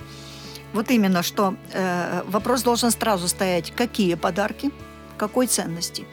Вот 0.73 0.91
именно, 0.91 1.23
что 1.23 1.55
э, 1.73 2.23
вопрос 2.27 2.63
должен 2.63 2.91
сразу 2.91 3.29
стоять, 3.29 3.73
какие 3.75 4.15
подарки, 4.15 4.71
какой 5.17 5.47
ценности. 5.47 6.07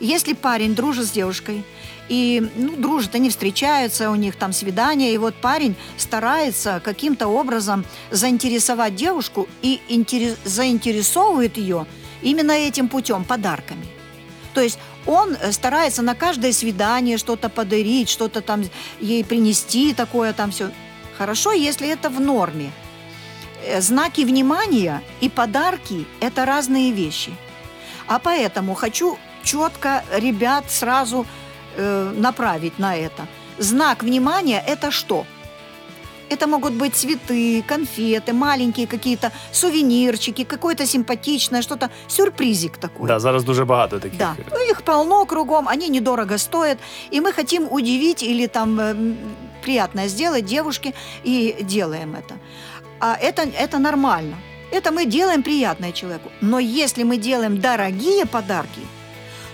Если 0.00 0.34
парень 0.34 0.74
дружит 0.74 1.06
с 1.06 1.10
девушкой, 1.10 1.64
и 2.08 2.46
ну, 2.56 2.76
дружат, 2.76 3.14
они 3.14 3.30
встречаются, 3.30 4.10
у 4.10 4.14
них 4.14 4.36
там 4.36 4.52
свидание, 4.52 5.14
и 5.14 5.18
вот 5.18 5.34
парень 5.34 5.76
старается 5.96 6.80
каким-то 6.84 7.28
образом 7.28 7.84
заинтересовать 8.10 8.94
девушку 8.96 9.48
и 9.62 9.80
интерес- 9.88 10.36
заинтересовывает 10.44 11.56
ее 11.56 11.86
именно 12.20 12.52
этим 12.52 12.88
путем, 12.88 13.24
подарками. 13.24 13.86
То 14.54 14.60
есть 14.60 14.78
он 15.06 15.34
э, 15.40 15.52
старается 15.52 16.02
на 16.02 16.14
каждое 16.14 16.52
свидание 16.52 17.18
что-то 17.18 17.48
подарить, 17.48 18.08
что-то 18.08 18.40
там 18.40 18.64
ей 19.00 19.24
принести, 19.24 19.94
такое 19.94 20.32
там 20.32 20.50
все. 20.50 20.70
Хорошо, 21.18 21.52
если 21.52 21.88
это 21.88 22.10
в 22.10 22.20
норме. 22.20 22.70
Э, 23.66 23.80
Знаки 23.80 24.24
внимания 24.24 25.02
и 25.22 25.28
подарки– 25.28 26.06
это 26.20 26.44
разные 26.44 26.92
вещи. 26.92 27.30
А 28.06 28.18
поэтому 28.18 28.74
хочу 28.74 29.18
четко 29.44 30.02
ребят 30.12 30.64
сразу 30.68 31.26
э, 31.76 32.12
направить 32.16 32.78
на 32.78 32.96
это. 32.96 33.26
Знак 33.58 34.02
внимания– 34.02 34.62
это 34.66 34.90
что? 34.90 35.24
Это 36.30 36.46
могут 36.46 36.72
быть 36.72 36.94
цветы, 36.94 37.62
конфеты, 37.68 38.32
маленькие 38.32 38.86
какие-то 38.86 39.30
сувенирчики, 39.52 40.44
какое-то 40.44 40.86
симпатичное, 40.86 41.62
что-то, 41.62 41.90
сюрпризик 42.08 42.78
такой. 42.78 43.06
Да, 43.06 43.20
зараз 43.20 43.44
дуже 43.44 43.64
багато 43.64 43.98
таких. 43.98 44.18
Да, 44.18 44.36
ну, 44.50 44.70
их 44.70 44.82
полно 44.82 45.26
кругом, 45.26 45.68
они 45.68 45.88
недорого 45.88 46.38
стоят, 46.38 46.78
и 47.10 47.20
мы 47.20 47.32
хотим 47.32 47.68
удивить 47.70 48.22
или 48.22 48.46
там 48.46 48.80
эм, 48.80 49.16
приятное 49.62 50.08
сделать 50.08 50.44
девушке 50.46 50.94
и 51.24 51.56
делаем 51.62 52.14
это. 52.14 52.34
А 53.02 53.16
это, 53.20 53.42
это 53.42 53.78
нормально. 53.80 54.36
Это 54.70 54.92
мы 54.92 55.06
делаем 55.06 55.42
приятное 55.42 55.90
человеку. 55.90 56.30
Но 56.40 56.60
если 56.60 57.02
мы 57.02 57.16
делаем 57.16 57.60
дорогие 57.60 58.26
подарки, 58.26 58.80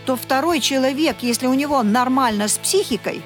то 0.04 0.16
второй 0.16 0.60
человек, 0.60 1.16
если 1.22 1.46
у 1.46 1.54
него 1.54 1.82
нормально 1.82 2.46
с 2.48 2.58
психикой, 2.58 3.22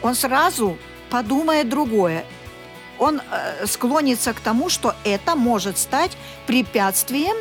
он 0.00 0.14
сразу 0.14 0.78
подумает 1.10 1.68
другое. 1.68 2.24
Он 2.98 3.20
э, 3.20 3.66
склонится 3.66 4.32
к 4.32 4.40
тому, 4.40 4.70
что 4.70 4.94
это 5.04 5.36
может 5.36 5.76
стать 5.76 6.16
препятствием 6.46 7.36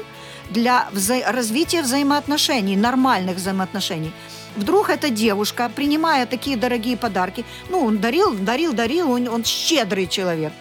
для 0.50 0.89
вза- 0.91 1.31
развития 1.31 1.83
взаимоотношений, 1.83 2.75
нормальных 2.75 3.38
взаимоотношений. 3.38 4.12
Вдруг 4.57 4.89
эта 4.89 5.10
девушка, 5.10 5.72
принимая 5.74 6.25
такие 6.25 6.57
дорогие 6.57 6.98
подарки, 6.98 7.45
ну, 7.69 7.86
он 7.86 8.00
дарил, 8.00 8.33
дарил, 8.33 8.74
дарил, 8.74 9.10
он, 9.12 9.29
он 9.29 9.45
щедрый 9.45 10.05
человек, 10.07 10.51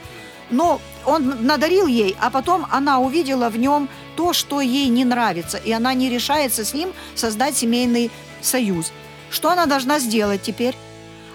но 0.53 0.81
он 1.05 1.45
надарил 1.45 1.87
ей, 1.87 2.17
а 2.21 2.31
потом 2.31 2.67
она 2.71 3.01
увидела 3.01 3.49
в 3.49 3.59
нем 3.59 3.89
то, 4.17 4.33
что 4.33 4.61
ей 4.61 4.89
не 4.89 5.05
нравится, 5.05 5.59
и 5.59 5.73
она 5.73 5.95
не 5.95 6.09
решается 6.09 6.65
с 6.65 6.75
ним 6.75 6.93
создать 7.15 7.57
семейный 7.57 8.11
союз. 8.41 8.93
Что 9.31 9.51
она 9.51 9.67
должна 9.67 9.99
сделать 9.99 10.43
теперь? 10.43 10.77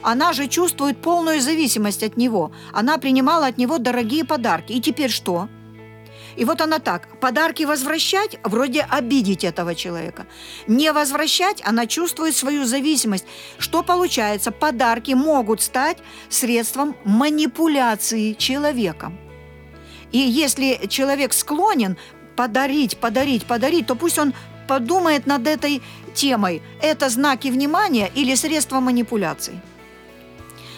Она 0.04 0.32
же 0.32 0.48
чувствует 0.48 1.02
полную 1.02 1.42
зависимость 1.42 2.04
от 2.04 2.16
него. 2.16 2.52
Она 2.72 2.98
принимала 2.98 3.48
от 3.48 3.58
него 3.58 3.78
дорогие 3.78 4.24
подарки. 4.24 4.72
И 4.72 4.80
теперь 4.80 5.10
что? 5.10 5.50
И 6.38 6.46
вот 6.46 6.62
она 6.62 6.79
так, 6.79 7.08
подарки 7.20 7.65
возвращать, 7.65 8.38
вроде 8.44 8.82
обидеть 8.82 9.44
этого 9.44 9.74
человека. 9.74 10.27
Не 10.67 10.91
возвращать, 10.91 11.62
она 11.65 11.88
чувствует 11.88 12.36
свою 12.36 12.65
зависимость. 12.65 13.25
Что 13.58 13.84
получается? 13.84 14.51
Подарки 14.51 15.13
могут 15.13 15.62
стать 15.62 15.98
средством 16.29 16.96
манипуляции 17.03 18.34
человеком. 18.34 19.17
И 20.12 20.20
если 20.20 20.86
человек 20.88 21.34
склонен 21.34 21.98
подарить, 22.36 22.98
подарить, 22.98 23.46
подарить, 23.46 23.88
то 23.88 23.96
пусть 23.96 24.20
он 24.20 24.34
подумает 24.67 25.25
над 25.25 25.48
этой 25.48 25.82
темой. 26.13 26.62
Это 26.82 27.10
знаки 27.10 27.48
внимания 27.48 28.12
или 28.13 28.36
средства 28.36 28.79
манипуляции. 28.79 29.60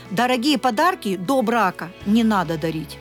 Дорогие 0.10 0.58
подарки 0.58 1.18
до 1.18 1.42
брака 1.42 1.90
не 2.06 2.24
надо 2.24 2.58
дарить. 2.58 2.98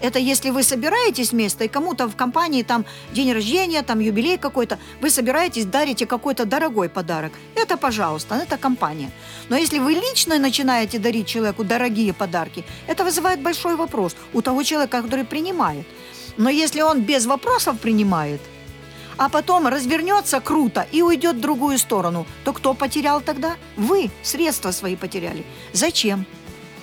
Это 0.00 0.18
если 0.18 0.50
вы 0.50 0.62
собираетесь 0.62 1.32
вместе, 1.32 1.64
и 1.64 1.68
кому-то 1.68 2.06
в 2.06 2.16
компании 2.16 2.62
там 2.62 2.84
день 3.12 3.32
рождения, 3.32 3.82
там 3.82 4.00
юбилей 4.00 4.38
какой-то, 4.38 4.78
вы 5.00 5.10
собираетесь, 5.10 5.64
дарите 5.64 6.06
какой-то 6.06 6.44
дорогой 6.44 6.88
подарок. 6.88 7.32
Это 7.54 7.76
пожалуйста, 7.76 8.34
это 8.34 8.58
компания. 8.58 9.10
Но 9.48 9.56
если 9.56 9.78
вы 9.78 9.94
лично 9.94 10.38
начинаете 10.38 10.98
дарить 10.98 11.26
человеку 11.26 11.64
дорогие 11.64 12.12
подарки, 12.12 12.64
это 12.86 13.04
вызывает 13.04 13.40
большой 13.40 13.76
вопрос 13.76 14.16
у 14.32 14.42
того 14.42 14.62
человека, 14.62 15.02
который 15.02 15.24
принимает. 15.24 15.86
Но 16.36 16.50
если 16.50 16.82
он 16.82 17.00
без 17.00 17.26
вопросов 17.26 17.78
принимает, 17.80 18.40
а 19.16 19.28
потом 19.28 19.66
развернется 19.66 20.40
круто 20.40 20.86
и 20.92 21.02
уйдет 21.02 21.36
в 21.36 21.40
другую 21.40 21.78
сторону, 21.78 22.26
то 22.44 22.52
кто 22.52 22.74
потерял 22.74 23.20
тогда? 23.20 23.56
Вы 23.76 24.10
средства 24.22 24.72
свои 24.72 24.96
потеряли. 24.96 25.44
Зачем? 25.72 26.26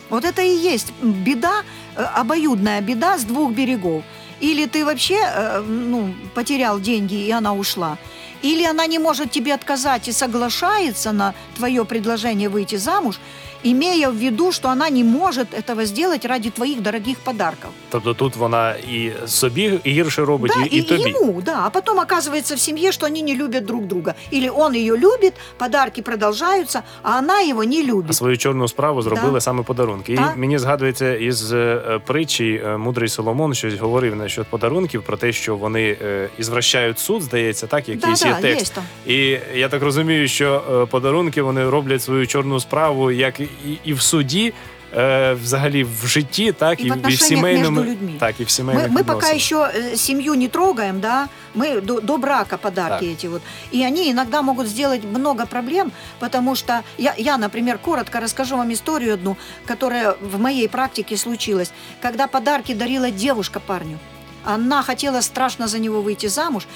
Вот 0.10 0.26
это 0.26 0.42
и 0.42 0.56
есть 0.56 0.94
беда, 1.02 1.64
э, 1.96 2.04
обоюдная 2.04 2.82
беда 2.82 3.18
с 3.18 3.24
двух 3.24 3.52
берегов. 3.52 4.04
Или 4.40 4.66
ты 4.66 4.86
вообще 4.86 5.20
э, 5.24 5.62
ну, 5.62 6.14
потерял 6.36 6.80
деньги, 6.80 7.16
и 7.16 7.32
она 7.32 7.54
ушла. 7.54 7.98
Или 8.42 8.66
она 8.66 8.86
не 8.88 9.00
может 9.00 9.32
тебе 9.32 9.54
отказать 9.54 10.08
и 10.08 10.12
соглашается 10.12 11.14
на 11.14 11.34
твое 11.56 11.86
предложение 11.86 12.50
выйти 12.50 12.76
замуж, 12.76 13.20
имея 13.65 14.09
в 14.11 14.17
виду, 14.17 14.53
что 14.53 14.69
она 14.69 14.91
не 14.91 15.05
может 15.05 15.49
этого 15.55 15.85
сделать 15.85 16.25
ради 16.25 16.51
твоих 16.51 16.81
дорогих 16.83 17.19
подарков. 17.19 17.71
Тобто 17.91 18.15
тут 18.15 18.37
вона 18.37 18.71
і 18.75 19.11
собі 19.27 19.79
гірше 19.87 20.25
робить, 20.25 20.53
Да, 20.57 20.63
і, 20.71 20.77
і 20.79 20.83
тобі. 20.83 21.11
ему, 21.11 21.43
да. 21.45 21.61
А 21.65 21.71
потом 21.71 21.99
оказывается 22.01 22.55
в 22.55 22.59
семье, 22.61 22.93
что 22.93 23.07
они 23.07 23.23
не 23.23 23.35
любят 23.35 23.65
друг 23.65 23.87
друга. 23.87 24.15
Или 24.33 24.49
он 24.49 24.75
ее 24.75 24.97
любит, 24.97 25.33
подарки 25.57 26.03
продолжаются, 26.03 26.83
а 27.03 27.19
она 27.19 27.41
его 27.41 27.65
не 27.65 27.81
А 27.81 27.85
любит. 27.85 28.15
свою 28.15 28.37
чорну 28.37 28.69
справу 28.69 29.03
зробили 29.03 29.33
Да. 29.33 29.41
саме 29.41 29.63
подарунки. 29.63 30.17
Так. 30.17 30.33
І 30.37 30.39
мені 30.41 30.59
згадується 30.59 31.15
із 31.15 31.53
е, 31.53 32.01
притчі 32.07 32.63
е, 32.65 32.77
мудрий 32.77 33.09
Соломон 33.09 33.55
щось 33.55 33.75
говорив 33.75 34.17
насчет 34.17 34.47
подарунків 34.47 35.03
про 35.03 35.17
те, 35.17 35.33
що 35.33 35.57
вони 35.57 35.97
е, 36.03 36.29
ізвращають 36.39 36.99
суд, 36.99 37.23
здається, 37.23 37.67
так 37.67 37.89
якийсь 37.89 38.21
да, 38.21 38.29
є 38.29 38.35
да, 38.35 38.41
текст. 38.41 38.63
есть 38.63 38.75
там. 38.75 38.85
І 39.07 39.39
я 39.55 39.69
так 39.69 39.83
розумію, 39.83 40.29
що 40.29 40.63
е, 40.83 40.87
подарунки 40.87 41.43
вони 41.43 41.69
роблять 41.71 42.03
свою 42.03 42.27
чорну 42.27 42.61
справу 42.61 43.11
як 43.11 43.41
і, 43.53 43.53
і 43.85 43.93
в 43.95 44.01
суді, 44.03 44.53
е, 44.97 45.33
взагалі 45.33 45.85
в 45.85 46.07
житті, 46.07 46.53
так 46.53 46.81
И 46.81 46.83
в 46.83 46.87
і, 46.87 46.91
в 46.91 46.93
отношениях 46.93 47.23
сімейному, 47.29 47.77
между 47.81 47.91
людьми. 47.93 48.13
так 48.19 48.35
і 48.41 48.45
в 48.45 48.47
Мы, 48.47 48.51
сімейних 48.51 48.91
мы 48.91 49.05
пока 49.05 49.33
відносинах. 49.33 49.37
еще 49.37 49.57
э, 49.57 49.97
семью 49.97 50.35
не 50.35 50.49
трогаем, 50.49 51.01
да, 51.01 51.29
мы 51.57 51.81
до, 51.81 52.01
до 52.01 52.17
брака 52.19 52.57
подарки 52.57 53.05
Так. 53.07 53.15
эти 53.15 53.29
вот. 53.29 53.43
И 53.75 53.85
они 53.85 54.11
иногда 54.11 54.43
могут 54.43 54.67
сделать 54.67 55.05
много 55.05 55.47
проблем, 55.47 55.93
потому 56.19 56.57
что 56.57 56.73
я, 56.99 57.15
я, 57.19 57.37
например, 57.39 57.79
коротко 57.79 58.21
расскажу 58.21 58.57
вам 58.57 58.73
историю 58.73 59.15
одну, 59.15 59.37
которая 59.67 60.15
в 60.21 60.39
моей 60.41 60.69
практике 60.69 61.17
случилась, 61.17 61.71
когда 62.03 62.27
подарки 62.27 62.75
дарила 62.75 63.11
девушка 63.11 63.61
парню. 63.61 63.99
Она 64.45 64.83
хотела 64.83 65.21
страшно 65.23 65.67
за 65.69 65.79
него 65.79 66.01
выйти 66.01 66.29
замуж. 66.29 66.67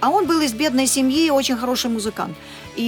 А 0.00 0.08
он 0.10 0.26
был 0.26 0.40
из 0.40 0.52
бедной 0.52 0.86
семьи, 0.86 1.30
очень 1.30 1.56
хороший 1.56 1.90
музыкант. 1.90 2.34
И, 2.75 2.81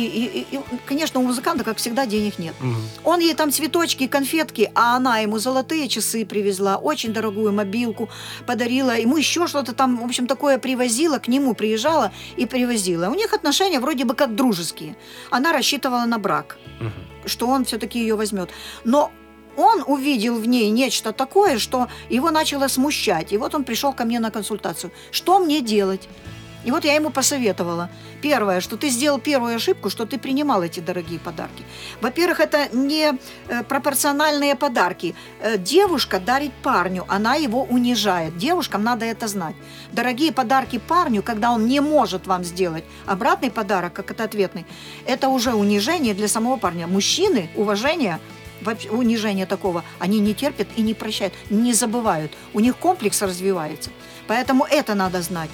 и- 0.51 0.55
и, 0.55 0.59
конечно, 0.85 1.19
у 1.19 1.23
музыканта, 1.23 1.63
как 1.63 1.77
всегда, 1.77 2.05
денег 2.05 2.39
нет. 2.39 2.55
Мгм. 2.59 2.77
Он 3.03 3.19
ей 3.19 3.33
там 3.35 3.51
цветочки, 3.51 4.07
конфетки, 4.07 4.71
а 4.75 4.95
она 4.97 5.19
ему 5.19 5.37
золотые 5.39 5.87
часы 5.87 6.25
привезла, 6.25 6.77
очень 6.77 7.13
дорогую 7.13 7.51
мобилку 7.53 8.09
подарила, 8.47 8.97
ему 8.97 9.17
еще 9.17 9.47
что-то 9.47 9.73
там, 9.73 9.97
в 9.97 10.03
общем, 10.03 10.27
такое 10.27 10.57
привозила, 10.57 11.19
к 11.19 11.27
нему 11.27 11.53
приезжала 11.53 12.11
и 12.37 12.45
привозила. 12.45 13.09
У 13.09 13.15
них 13.15 13.33
отношения 13.33 13.79
вроде 13.79 14.05
бы 14.05 14.15
как 14.15 14.35
дружеские. 14.35 14.95
Она 15.31 15.51
рассчитывала 15.53 16.05
на 16.05 16.17
брак, 16.17 16.57
Мгм. 16.79 16.91
что 17.25 17.47
он 17.47 17.63
все-таки 17.65 17.99
ее 17.99 18.15
возьмет. 18.15 18.49
Но 18.85 19.11
он 19.57 19.83
увидел 19.87 20.35
в 20.35 20.47
ней 20.47 20.69
нечто 20.71 21.11
такое, 21.13 21.59
что 21.59 21.87
его 22.09 22.31
начало 22.31 22.67
смущать. 22.69 23.31
И 23.33 23.37
вот 23.37 23.55
он 23.55 23.63
пришел 23.63 23.93
ко 23.93 24.03
мне 24.05 24.19
на 24.19 24.31
консультацию. 24.31 24.91
Что 25.11 25.39
мне 25.39 25.61
делать? 25.61 26.09
И 26.65 26.71
вот 26.71 26.83
я 26.83 26.95
ему 26.95 27.11
посоветовала. 27.11 27.89
Первое, 28.21 28.59
что 28.59 28.75
ты 28.75 28.89
сделал 28.89 29.19
первую 29.19 29.55
ошибку, 29.55 29.89
что 29.89 30.05
ты 30.05 30.17
принимал 30.17 30.63
эти 30.63 30.79
дорогие 30.79 31.19
подарки. 31.19 31.63
Во-первых, 32.01 32.39
это 32.39 32.75
не 32.75 33.13
э, 33.47 33.63
пропорциональные 33.63 34.55
подарки. 34.55 35.15
Э, 35.41 35.57
девушка 35.57 36.19
дарит 36.19 36.51
парню, 36.63 37.05
она 37.07 37.35
его 37.35 37.63
унижает. 37.63 38.35
Девушкам 38.37 38.83
надо 38.83 39.05
это 39.05 39.27
знать. 39.27 39.55
Дорогие 39.91 40.31
подарки 40.31 40.79
парню, 40.79 41.21
когда 41.21 41.51
он 41.51 41.67
не 41.67 41.81
может 41.81 42.25
вам 42.25 42.43
сделать 42.43 42.83
обратный 43.05 43.51
подарок, 43.51 43.93
как 43.93 44.09
это 44.11 44.23
ответный, 44.23 44.65
это 45.05 45.29
уже 45.29 45.53
унижение 45.53 46.15
для 46.15 46.27
самого 46.27 46.57
парня. 46.57 46.87
Мужчины, 46.87 47.49
уважение, 47.55 48.19
унижение 48.89 49.45
такого, 49.45 49.83
они 49.99 50.19
не 50.19 50.33
терпят 50.33 50.67
и 50.75 50.81
не 50.81 50.95
прощают, 50.95 51.33
не 51.51 51.73
забывают. 51.73 52.31
У 52.53 52.59
них 52.59 52.75
комплекс 52.75 53.21
развивается. 53.21 53.91
Поэтому 54.27 54.65
это 54.65 54.95
надо 54.95 55.21
знать. 55.21 55.51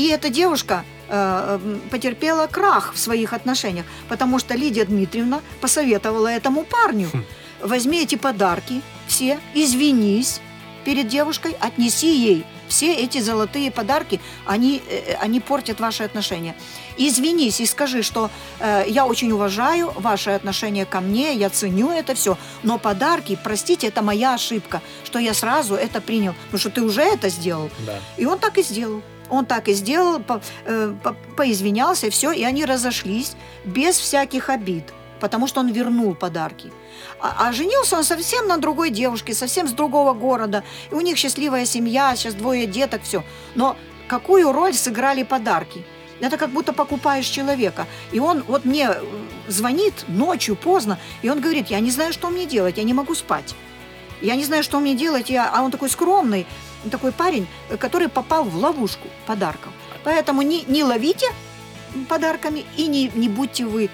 И 0.00 0.06
эта 0.06 0.30
девушка 0.30 0.82
э, 1.10 1.58
потерпела 1.90 2.46
крах 2.46 2.94
в 2.94 2.98
своих 2.98 3.34
отношениях, 3.34 3.84
потому 4.08 4.38
что 4.38 4.54
Лидия 4.54 4.86
Дмитриевна 4.86 5.42
посоветовала 5.60 6.28
этому 6.28 6.64
парню, 6.64 7.10
возьми 7.60 8.00
эти 8.00 8.14
подарки 8.14 8.80
все, 9.06 9.38
извинись 9.52 10.40
перед 10.86 11.08
девушкой, 11.08 11.54
отнеси 11.60 12.16
ей 12.16 12.46
все 12.70 12.94
эти 12.94 13.20
золотые 13.20 13.70
подарки, 13.70 14.20
они, 14.46 14.82
э, 14.88 15.14
они 15.20 15.40
портят 15.40 15.80
ваши 15.80 16.02
отношения. 16.04 16.54
Извинись 16.96 17.60
и 17.60 17.66
скажи, 17.66 18.02
что 18.02 18.30
э, 18.60 18.84
я 18.88 19.04
очень 19.06 19.30
уважаю 19.32 19.92
ваше 19.96 20.30
отношение 20.30 20.86
ко 20.86 21.00
мне, 21.00 21.34
я 21.34 21.50
ценю 21.50 21.90
это 21.90 22.14
все, 22.14 22.36
но 22.62 22.78
подарки, 22.78 23.38
простите, 23.44 23.88
это 23.88 24.02
моя 24.02 24.34
ошибка, 24.34 24.80
что 25.04 25.18
я 25.18 25.34
сразу 25.34 25.74
это 25.74 26.00
принял, 26.00 26.34
потому 26.44 26.58
что 26.60 26.70
ты 26.70 26.82
уже 26.82 27.02
это 27.02 27.28
сделал. 27.28 27.70
Да. 27.86 27.98
И 28.16 28.24
он 28.26 28.38
так 28.38 28.56
и 28.58 28.62
сделал. 28.62 29.02
Он 29.28 29.46
так 29.46 29.68
и 29.68 29.74
сделал, 29.74 30.18
по- 30.20 30.40
э, 30.66 30.92
по- 31.04 31.16
поизвинялся, 31.36 32.10
все, 32.10 32.32
и 32.32 32.42
они 32.42 32.64
разошлись 32.64 33.36
без 33.64 33.96
всяких 33.96 34.48
обид, 34.48 34.84
потому 35.20 35.46
что 35.46 35.60
он 35.60 35.68
вернул 35.68 36.14
подарки. 36.14 36.72
А, 37.20 37.48
а 37.48 37.52
женился 37.52 37.96
он 37.96 38.04
совсем 38.04 38.48
на 38.48 38.56
другой 38.56 38.90
девушке, 38.90 39.34
совсем 39.34 39.68
с 39.68 39.72
другого 39.72 40.14
города. 40.14 40.62
И 40.90 40.94
у 40.94 41.00
них 41.00 41.16
счастливая 41.16 41.66
семья, 41.66 42.16
сейчас 42.16 42.34
двое 42.34 42.66
деток, 42.66 43.02
все. 43.02 43.22
Но 43.54 43.76
какую 44.08 44.52
роль 44.52 44.74
сыграли 44.74 45.22
подарки? 45.22 45.84
Это 46.20 46.36
как 46.36 46.50
будто 46.50 46.72
покупаешь 46.72 47.26
человека. 47.26 47.86
И 48.12 48.20
он 48.20 48.42
вот 48.46 48.64
мне 48.64 48.88
э, 48.90 49.02
звонит 49.48 50.04
ночью 50.08 50.56
поздно, 50.56 50.98
и 51.22 51.30
он 51.30 51.40
говорит, 51.40 51.70
я 51.70 51.80
не 51.80 51.90
знаю, 51.90 52.12
что 52.12 52.28
мне 52.28 52.46
делать, 52.46 52.78
я 52.78 52.84
не 52.84 52.94
могу 52.94 53.14
спать. 53.14 53.54
Я 54.20 54.36
не 54.36 54.44
знаю, 54.44 54.62
что 54.62 54.80
мне 54.80 54.94
делать, 54.94 55.30
я... 55.30 55.50
а 55.50 55.62
он 55.62 55.70
такой 55.70 55.88
скромный, 55.88 56.46
такой 56.90 57.12
парень, 57.12 57.46
который 57.78 58.08
попал 58.08 58.44
в 58.44 58.56
ловушку 58.56 59.08
подарков. 59.26 59.72
Поэтому 60.04 60.42
не, 60.42 60.64
не 60.66 60.84
ловите 60.84 61.26
подарками 62.07 62.63
і 62.77 62.89
не, 62.89 63.09
не 63.15 63.29
будьте 63.29 63.65
ви 63.65 63.83
е, 63.83 63.89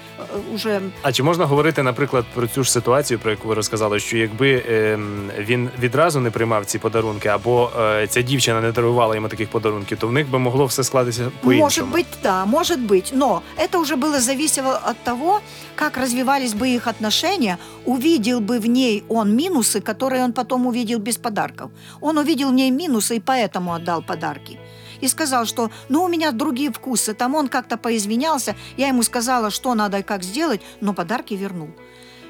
уже 0.54 0.80
А 1.02 1.12
чи 1.12 1.22
можна 1.22 1.44
говорити, 1.44 1.82
наприклад, 1.82 2.24
про 2.34 2.46
цю 2.46 2.64
ж 2.64 2.72
ситуацію, 2.72 3.18
про 3.18 3.30
яку 3.30 3.48
ви 3.48 3.54
розказали, 3.54 4.00
що 4.00 4.16
якби 4.16 4.62
ем, 4.68 5.30
він 5.38 5.70
відразу 5.78 6.20
не 6.20 6.30
приймав 6.30 6.64
ці 6.64 6.78
подарунки, 6.78 7.28
або 7.28 7.70
е, 7.80 8.06
ця 8.06 8.22
дівчина 8.22 8.60
не 8.60 8.72
дарувала 8.72 9.14
йому 9.14 9.28
таких 9.28 9.48
подарунків, 9.48 9.98
то 9.98 10.08
в 10.08 10.12
них 10.12 10.30
би 10.30 10.38
могло 10.38 10.66
все 10.66 10.84
складатися 10.84 11.30
по-іншому? 11.40 11.64
Может 11.64 11.86
быть, 11.86 12.06
да, 12.22 12.44
может 12.44 12.80
быть. 12.80 13.12
Но 13.16 13.42
это 13.56 13.78
уже 13.78 13.96
было 13.96 14.20
зависело 14.20 14.80
от 14.90 14.96
того, 15.04 15.40
как 15.74 15.96
развивались 15.96 16.54
бы 16.54 16.68
их 16.68 16.86
отношения, 16.86 17.56
увидел 17.84 18.40
бы 18.40 18.58
в 18.58 18.66
ней 18.66 19.04
он 19.08 19.36
минусы, 19.36 19.80
которые 19.80 20.24
он 20.24 20.32
потом 20.32 20.66
увидел 20.66 20.98
без 20.98 21.16
подарков. 21.16 21.70
Он 22.00 22.18
увидел 22.18 22.50
в 22.50 22.54
ней 22.54 22.70
минусы 22.70 23.16
и 23.16 23.20
поэтому 23.20 23.72
отдал 23.74 24.02
подарки. 24.02 24.58
И 25.01 25.07
сказал, 25.07 25.45
что 25.45 25.71
ну 25.89 26.03
у 26.03 26.07
меня 26.07 26.31
другие 26.31 26.71
вкусы. 26.71 27.13
Там 27.13 27.35
он 27.35 27.47
как-то 27.47 27.77
поизвинялся, 27.77 28.55
я 28.77 28.87
ему 28.87 29.03
сказала, 29.03 29.49
что 29.49 29.73
надо 29.73 29.99
и 29.99 30.03
как 30.03 30.23
сделать, 30.23 30.61
но 30.81 30.93
подарки 30.93 31.33
вернул. 31.33 31.69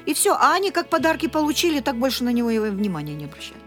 И 0.06 0.14
все. 0.14 0.34
А 0.34 0.54
они 0.54 0.70
как 0.70 0.88
подарки 0.88 1.28
получили, 1.28 1.80
так 1.80 1.96
больше 1.96 2.24
на 2.24 2.30
него 2.30 2.50
и 2.50 2.58
внимания 2.58 3.14
не 3.14 3.26
обращали. 3.26 3.60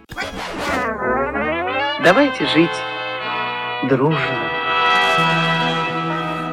Давайте 2.04 2.48
жить 2.48 2.70
дружно. 3.84 4.71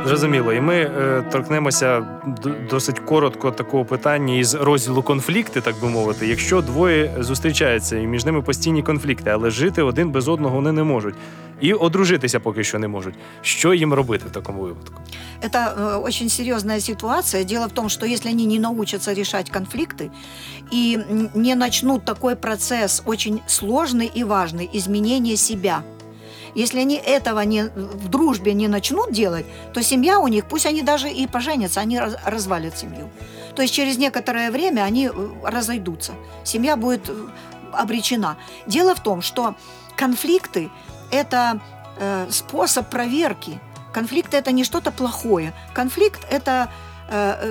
Зрозуміло, 0.07 0.53
і 0.53 0.62
ми 0.62 0.75
е, 0.75 1.23
торкнемося 1.31 1.99
д- 2.43 2.53
досить 2.69 2.99
коротко 2.99 3.51
такого 3.51 3.86
питання 3.86 4.36
із 4.36 4.53
розділу 4.53 5.01
конфлікти, 5.03 5.62
так 5.62 5.75
би 5.81 5.89
мовити. 5.89 6.27
Якщо 6.27 6.62
двоє 6.62 7.12
зустрічаються 7.19 7.97
і 7.97 8.07
між 8.07 8.25
ними 8.25 8.41
постійні 8.41 8.83
конфлікти, 8.83 9.29
але 9.29 9.49
жити 9.49 9.81
один 9.81 10.09
без 10.12 10.27
одного 10.27 10.55
вони 10.55 10.71
не 10.71 10.83
можуть, 10.83 11.15
і 11.62 11.73
одружитися 11.73 12.39
поки 12.39 12.63
що 12.63 12.79
не 12.79 12.88
можуть. 12.88 13.13
Що 13.41 13.73
їм 13.73 13.93
робити 13.93 14.25
в 14.27 14.31
такому 14.31 14.62
випадку? 14.62 15.01
Это 15.41 15.73
э, 15.77 16.03
очень 16.03 16.29
серьезная 16.29 16.79
ситуация. 16.79 17.43
Дело 17.43 17.67
в 17.67 17.71
том, 17.71 17.89
что 17.89 18.05
если 18.05 18.29
они 18.31 18.45
не 18.45 18.59
научатся 18.59 19.13
решать 19.13 19.49
конфликты 19.51 20.09
и 20.73 20.99
м, 21.12 21.29
не 21.36 21.55
начнут 21.55 22.05
такой 22.05 22.36
процесс 22.36 23.03
очень 23.05 23.39
сложный 23.47 24.12
и 24.19 24.23
важный 24.25 24.69
изменения 24.77 25.38
себя, 25.38 25.81
если 26.54 26.80
они 26.80 26.96
этого 26.96 27.40
не, 27.40 27.64
в 27.64 28.08
дружбе 28.08 28.54
не 28.54 28.68
начнут 28.68 29.12
делать, 29.12 29.46
то 29.72 29.82
семья 29.82 30.18
у 30.18 30.28
них, 30.28 30.46
пусть 30.46 30.66
они 30.66 30.82
даже 30.82 31.11
и 31.11 31.26
поженятся, 31.26 31.80
они 31.80 31.98
раз- 31.98 32.16
развалят 32.24 32.78
семью. 32.78 33.11
То 33.54 33.62
есть 33.62 33.74
через 33.74 33.98
некоторое 33.98 34.50
время 34.50 34.82
они 34.82 35.08
э, 35.08 35.12
разойдутся. 35.42 36.12
Семья 36.44 36.76
будет 36.76 37.08
э, 37.08 37.14
обречена. 37.72 38.37
Дело 38.66 38.94
в 38.94 39.02
том, 39.02 39.22
что 39.22 39.54
конфликты– 39.96 40.70
это 41.11 41.61
э, 41.98 42.26
способ 42.30 42.88
проверки. 42.88 43.61
Конфликт 43.92 44.34
это 44.34 44.52
не 44.52 44.64
что-то 44.64 44.92
плохое. 44.92 45.52
Конфликт 45.74 46.26
это 46.30 46.70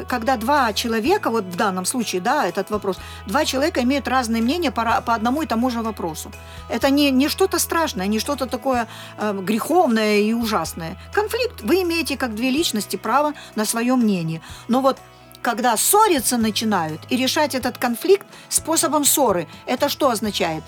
когда 0.07 0.37
два 0.37 0.73
человека, 0.73 1.29
вот 1.29 1.43
в 1.45 1.55
данном 1.55 1.85
случае, 1.85 2.21
да, 2.21 2.45
этот 2.45 2.69
вопрос, 2.69 2.97
два 3.25 3.45
человека 3.45 3.81
имеют 3.81 4.07
разные 4.07 4.41
мнения 4.41 4.71
по, 4.71 5.01
по 5.01 5.13
одному 5.13 5.41
и 5.41 5.47
тому 5.47 5.69
же 5.69 5.81
вопросу. 5.81 6.31
Это 6.69 6.89
не, 6.89 7.11
не 7.11 7.27
что-то 7.27 7.59
страшное, 7.59 8.07
не 8.07 8.19
что-то 8.19 8.45
такое 8.45 8.87
э, 9.17 9.33
греховное 9.41 10.17
и 10.19 10.33
ужасное. 10.33 10.97
Конфликт, 11.11 11.61
вы 11.61 11.81
имеете 11.81 12.17
как 12.17 12.35
две 12.35 12.51
личности 12.51 12.97
право 12.97 13.33
на 13.55 13.65
свое 13.65 13.95
мнение. 13.95 14.41
Но 14.67 14.81
вот 14.81 14.97
когда 15.41 15.77
ссориться 15.77 16.37
начинают 16.37 17.01
и 17.09 17.17
решать 17.17 17.55
этот 17.55 17.77
конфликт 17.77 18.27
способом 18.49 19.05
ссоры, 19.05 19.47
это 19.65 19.89
что 19.89 20.09
означает? 20.09 20.63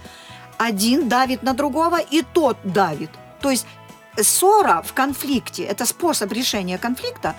Один 0.57 1.09
давит 1.09 1.43
на 1.43 1.53
другого, 1.53 1.99
и 1.99 2.21
тот 2.21 2.57
давит. 2.63 3.11
То 3.41 3.51
есть 3.51 3.65
ссора 4.21 4.81
в 4.81 4.93
конфликте– 4.93 5.63
это 5.71 5.85
способ 5.85 6.31
решения 6.31 6.77
конфликта. 6.77 7.35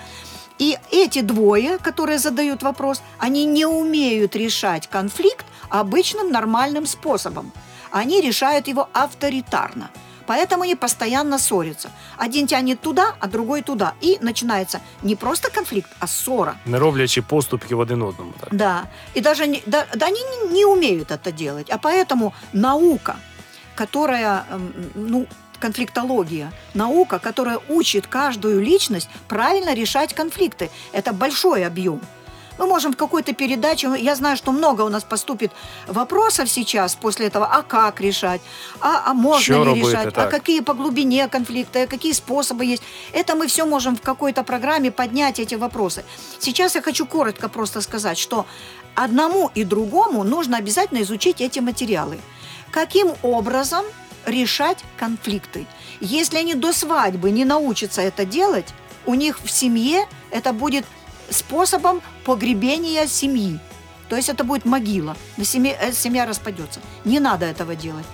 И 0.61 0.77
эти 0.91 1.21
двое, 1.21 1.79
которые 1.79 2.19
задают 2.19 2.61
вопрос, 2.61 3.01
они 3.17 3.45
не 3.45 3.65
умеют 3.65 4.35
решать 4.35 4.87
конфликт 4.87 5.47
обычным 5.69 6.31
нормальным 6.31 6.85
способом. 6.85 7.51
Они 7.89 8.21
решают 8.21 8.67
его 8.67 8.87
авторитарно. 8.93 9.89
Поэтому 10.27 10.61
они 10.61 10.75
постоянно 10.75 11.39
ссорятся. 11.39 11.89
Один 12.15 12.45
тянет 12.45 12.79
туда, 12.79 13.15
а 13.19 13.27
другой 13.27 13.63
туда. 13.63 13.95
И 14.01 14.19
начинается 14.21 14.81
не 15.01 15.15
просто 15.15 15.49
конфликт, 15.49 15.89
а 15.99 16.05
ссора. 16.05 16.55
Не 16.65 16.75
роблячи 16.77 17.21
поступки 17.21 17.73
в 17.73 17.81
один 17.81 18.03
одному. 18.03 18.33
Так. 18.39 18.49
Да. 18.51 18.85
И 19.15 19.19
даже 19.19 19.47
не, 19.47 19.63
да, 19.65 19.87
да 19.95 20.05
они 20.05 20.21
не, 20.21 20.53
не 20.53 20.65
умеют 20.65 21.09
это 21.09 21.31
делать. 21.31 21.71
А 21.71 21.79
поэтому 21.79 22.35
наука, 22.53 23.15
которая, 23.73 24.45
ну, 24.93 25.25
конфликтология, 25.61 26.51
наука, 26.73 27.19
которая 27.19 27.59
учит 27.69 28.07
каждую 28.07 28.61
личность 28.61 29.09
правильно 29.27 29.73
решать 29.73 30.13
конфликты. 30.13 30.69
Это 30.91 31.13
большой 31.13 31.65
объем. 31.65 32.01
Мы 32.57 32.67
можем 32.67 32.91
в 32.91 32.97
какой-то 32.97 33.33
передаче, 33.33 33.89
я 33.97 34.15
знаю, 34.15 34.37
что 34.37 34.51
много 34.51 34.81
у 34.83 34.89
нас 34.89 35.03
поступит 35.03 35.51
вопросов 35.87 36.49
сейчас 36.49 36.95
после 36.95 37.27
этого, 37.27 37.45
а 37.45 37.63
как 37.63 38.01
решать, 38.01 38.41
а, 38.79 39.03
а 39.05 39.13
можно 39.13 39.41
Що 39.41 39.65
ли 39.65 39.81
решать, 39.81 40.17
а 40.17 40.27
какие 40.27 40.61
по 40.61 40.73
глубине 40.73 41.27
конфликта, 41.27 41.87
какие 41.87 42.13
способы 42.13 42.65
есть. 42.65 42.83
Это 43.13 43.35
мы 43.35 43.47
все 43.47 43.65
можем 43.65 43.95
в 43.95 44.01
какой-то 44.01 44.43
программе 44.43 44.91
поднять 44.91 45.39
эти 45.39 45.55
вопросы. 45.55 46.03
Сейчас 46.39 46.75
я 46.75 46.81
хочу 46.81 47.05
коротко 47.05 47.49
просто 47.49 47.81
сказать, 47.81 48.17
что 48.19 48.45
одному 48.95 49.49
и 49.55 49.63
другому 49.63 50.23
нужно 50.23 50.57
обязательно 50.57 51.01
изучить 51.01 51.41
эти 51.41 51.61
материалы. 51.61 52.17
Каким 52.71 53.07
образом 53.23 53.85
решать 54.25 54.79
конфликты. 54.97 55.65
Если 55.99 56.37
они 56.37 56.55
до 56.55 56.73
свадьбы 56.73 57.31
не 57.31 57.45
научатся 57.45 58.01
это 58.01 58.25
делать, 58.25 58.67
у 59.05 59.13
них 59.15 59.39
в 59.43 59.49
семье 59.49 60.05
это 60.29 60.53
будет 60.53 60.85
способом 61.29 62.01
погребения 62.25 63.07
семьи. 63.07 63.59
То 64.09 64.15
есть 64.15 64.29
это 64.29 64.43
будет 64.43 64.65
могила. 64.65 65.15
На 65.37 65.45
семье, 65.45 65.77
э, 65.79 65.93
семья 65.93 66.25
распадется. 66.25 66.81
Не 67.05 67.19
надо 67.19 67.45
этого 67.45 67.75
делать. 67.75 68.05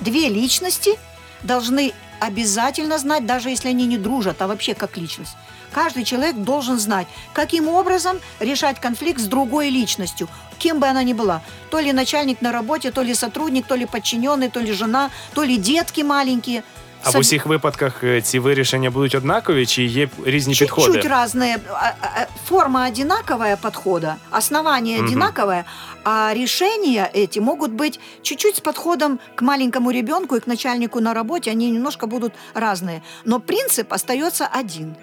Две 0.00 0.28
личности 0.28 0.98
должны 1.42 1.92
обязательно 2.20 2.98
знать, 2.98 3.26
даже 3.26 3.50
если 3.50 3.68
они 3.68 3.86
не 3.86 3.98
дружат, 3.98 4.42
а 4.42 4.46
вообще 4.46 4.74
как 4.74 4.96
личность. 4.96 5.36
Каждый 5.73 6.03
человек 6.03 6.35
должен 6.35 6.77
знать, 6.79 7.07
каким 7.33 7.67
образом 7.69 8.17
решать 8.41 8.79
конфликт 8.81 9.19
с 9.21 9.25
другой 9.25 9.69
личностью, 9.69 10.27
кем 10.57 10.79
бы 10.79 10.87
она 10.87 11.03
ни 11.03 11.13
была. 11.13 11.39
То 11.69 11.79
ли 11.79 11.93
начальник 11.93 12.41
на 12.41 12.51
работе, 12.51 12.91
то 12.91 13.03
ли 13.03 13.13
сотрудник, 13.15 13.65
то 13.67 13.75
ли 13.75 13.85
подчиненный, 13.85 14.49
то 14.49 14.59
ли 14.59 14.73
жена, 14.73 15.09
то 15.33 15.43
ли 15.43 15.57
детки 15.57 16.01
маленькие. 16.03 16.63
А 17.03 17.09
в 17.09 17.15
Соб- 17.15 17.19
усіх 17.19 17.45
випадках 17.45 18.03
е, 18.03 18.21
ці 18.21 18.39
вирішення 18.39 18.89
будуть 18.91 19.15
однакові, 19.15 19.65
чи 19.65 19.83
є 19.83 20.09
різні 20.25 20.55
Чуть-чуть 20.55 20.85
підходи? 20.85 20.99
разные. 21.15 21.57
А- 21.73 21.91
а- 22.01 22.25
Форма 22.47 22.87
одинаковая 22.87 23.55
подхода, 23.57 24.15
основание 24.31 24.97
Мгм. 24.97 25.05
одинаковое, 25.07 25.63
а 26.03 26.33
решения 26.33 27.09
эти 27.15 27.39
могут 27.41 27.71
быть 27.71 27.99
чуть-чуть 28.21 28.55
с 28.55 28.59
подходом 28.59 29.19
к 29.35 29.41
маленькому 29.45 29.91
ребенку 29.91 30.35
и 30.35 30.39
к 30.39 30.47
начальнику 30.47 30.99
на 30.99 31.13
работе. 31.13 31.51
Они 31.51 31.71
немножко 31.71 32.07
будут 32.07 32.33
разные. 32.53 33.01
Но 33.25 33.39
принцип 33.39 33.93
остается 33.93 34.47
один. 34.59 34.95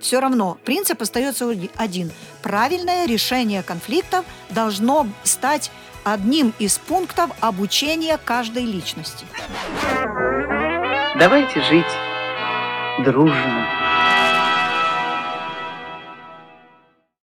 все 0.00 0.20
равно 0.20 0.58
принцип 0.64 1.02
остается 1.02 1.46
оди- 1.46 1.70
один. 1.76 2.10
Правильное 2.42 3.06
решение 3.06 3.62
конфликтов 3.62 4.24
должно 4.50 5.06
стать 5.24 5.70
одним 6.04 6.54
из 6.58 6.78
пунктов 6.78 7.30
обучения 7.40 8.18
каждой 8.24 8.64
личности. 8.64 9.26
Давайте 11.18 11.60
жить 11.62 11.86
дружно. 13.04 13.66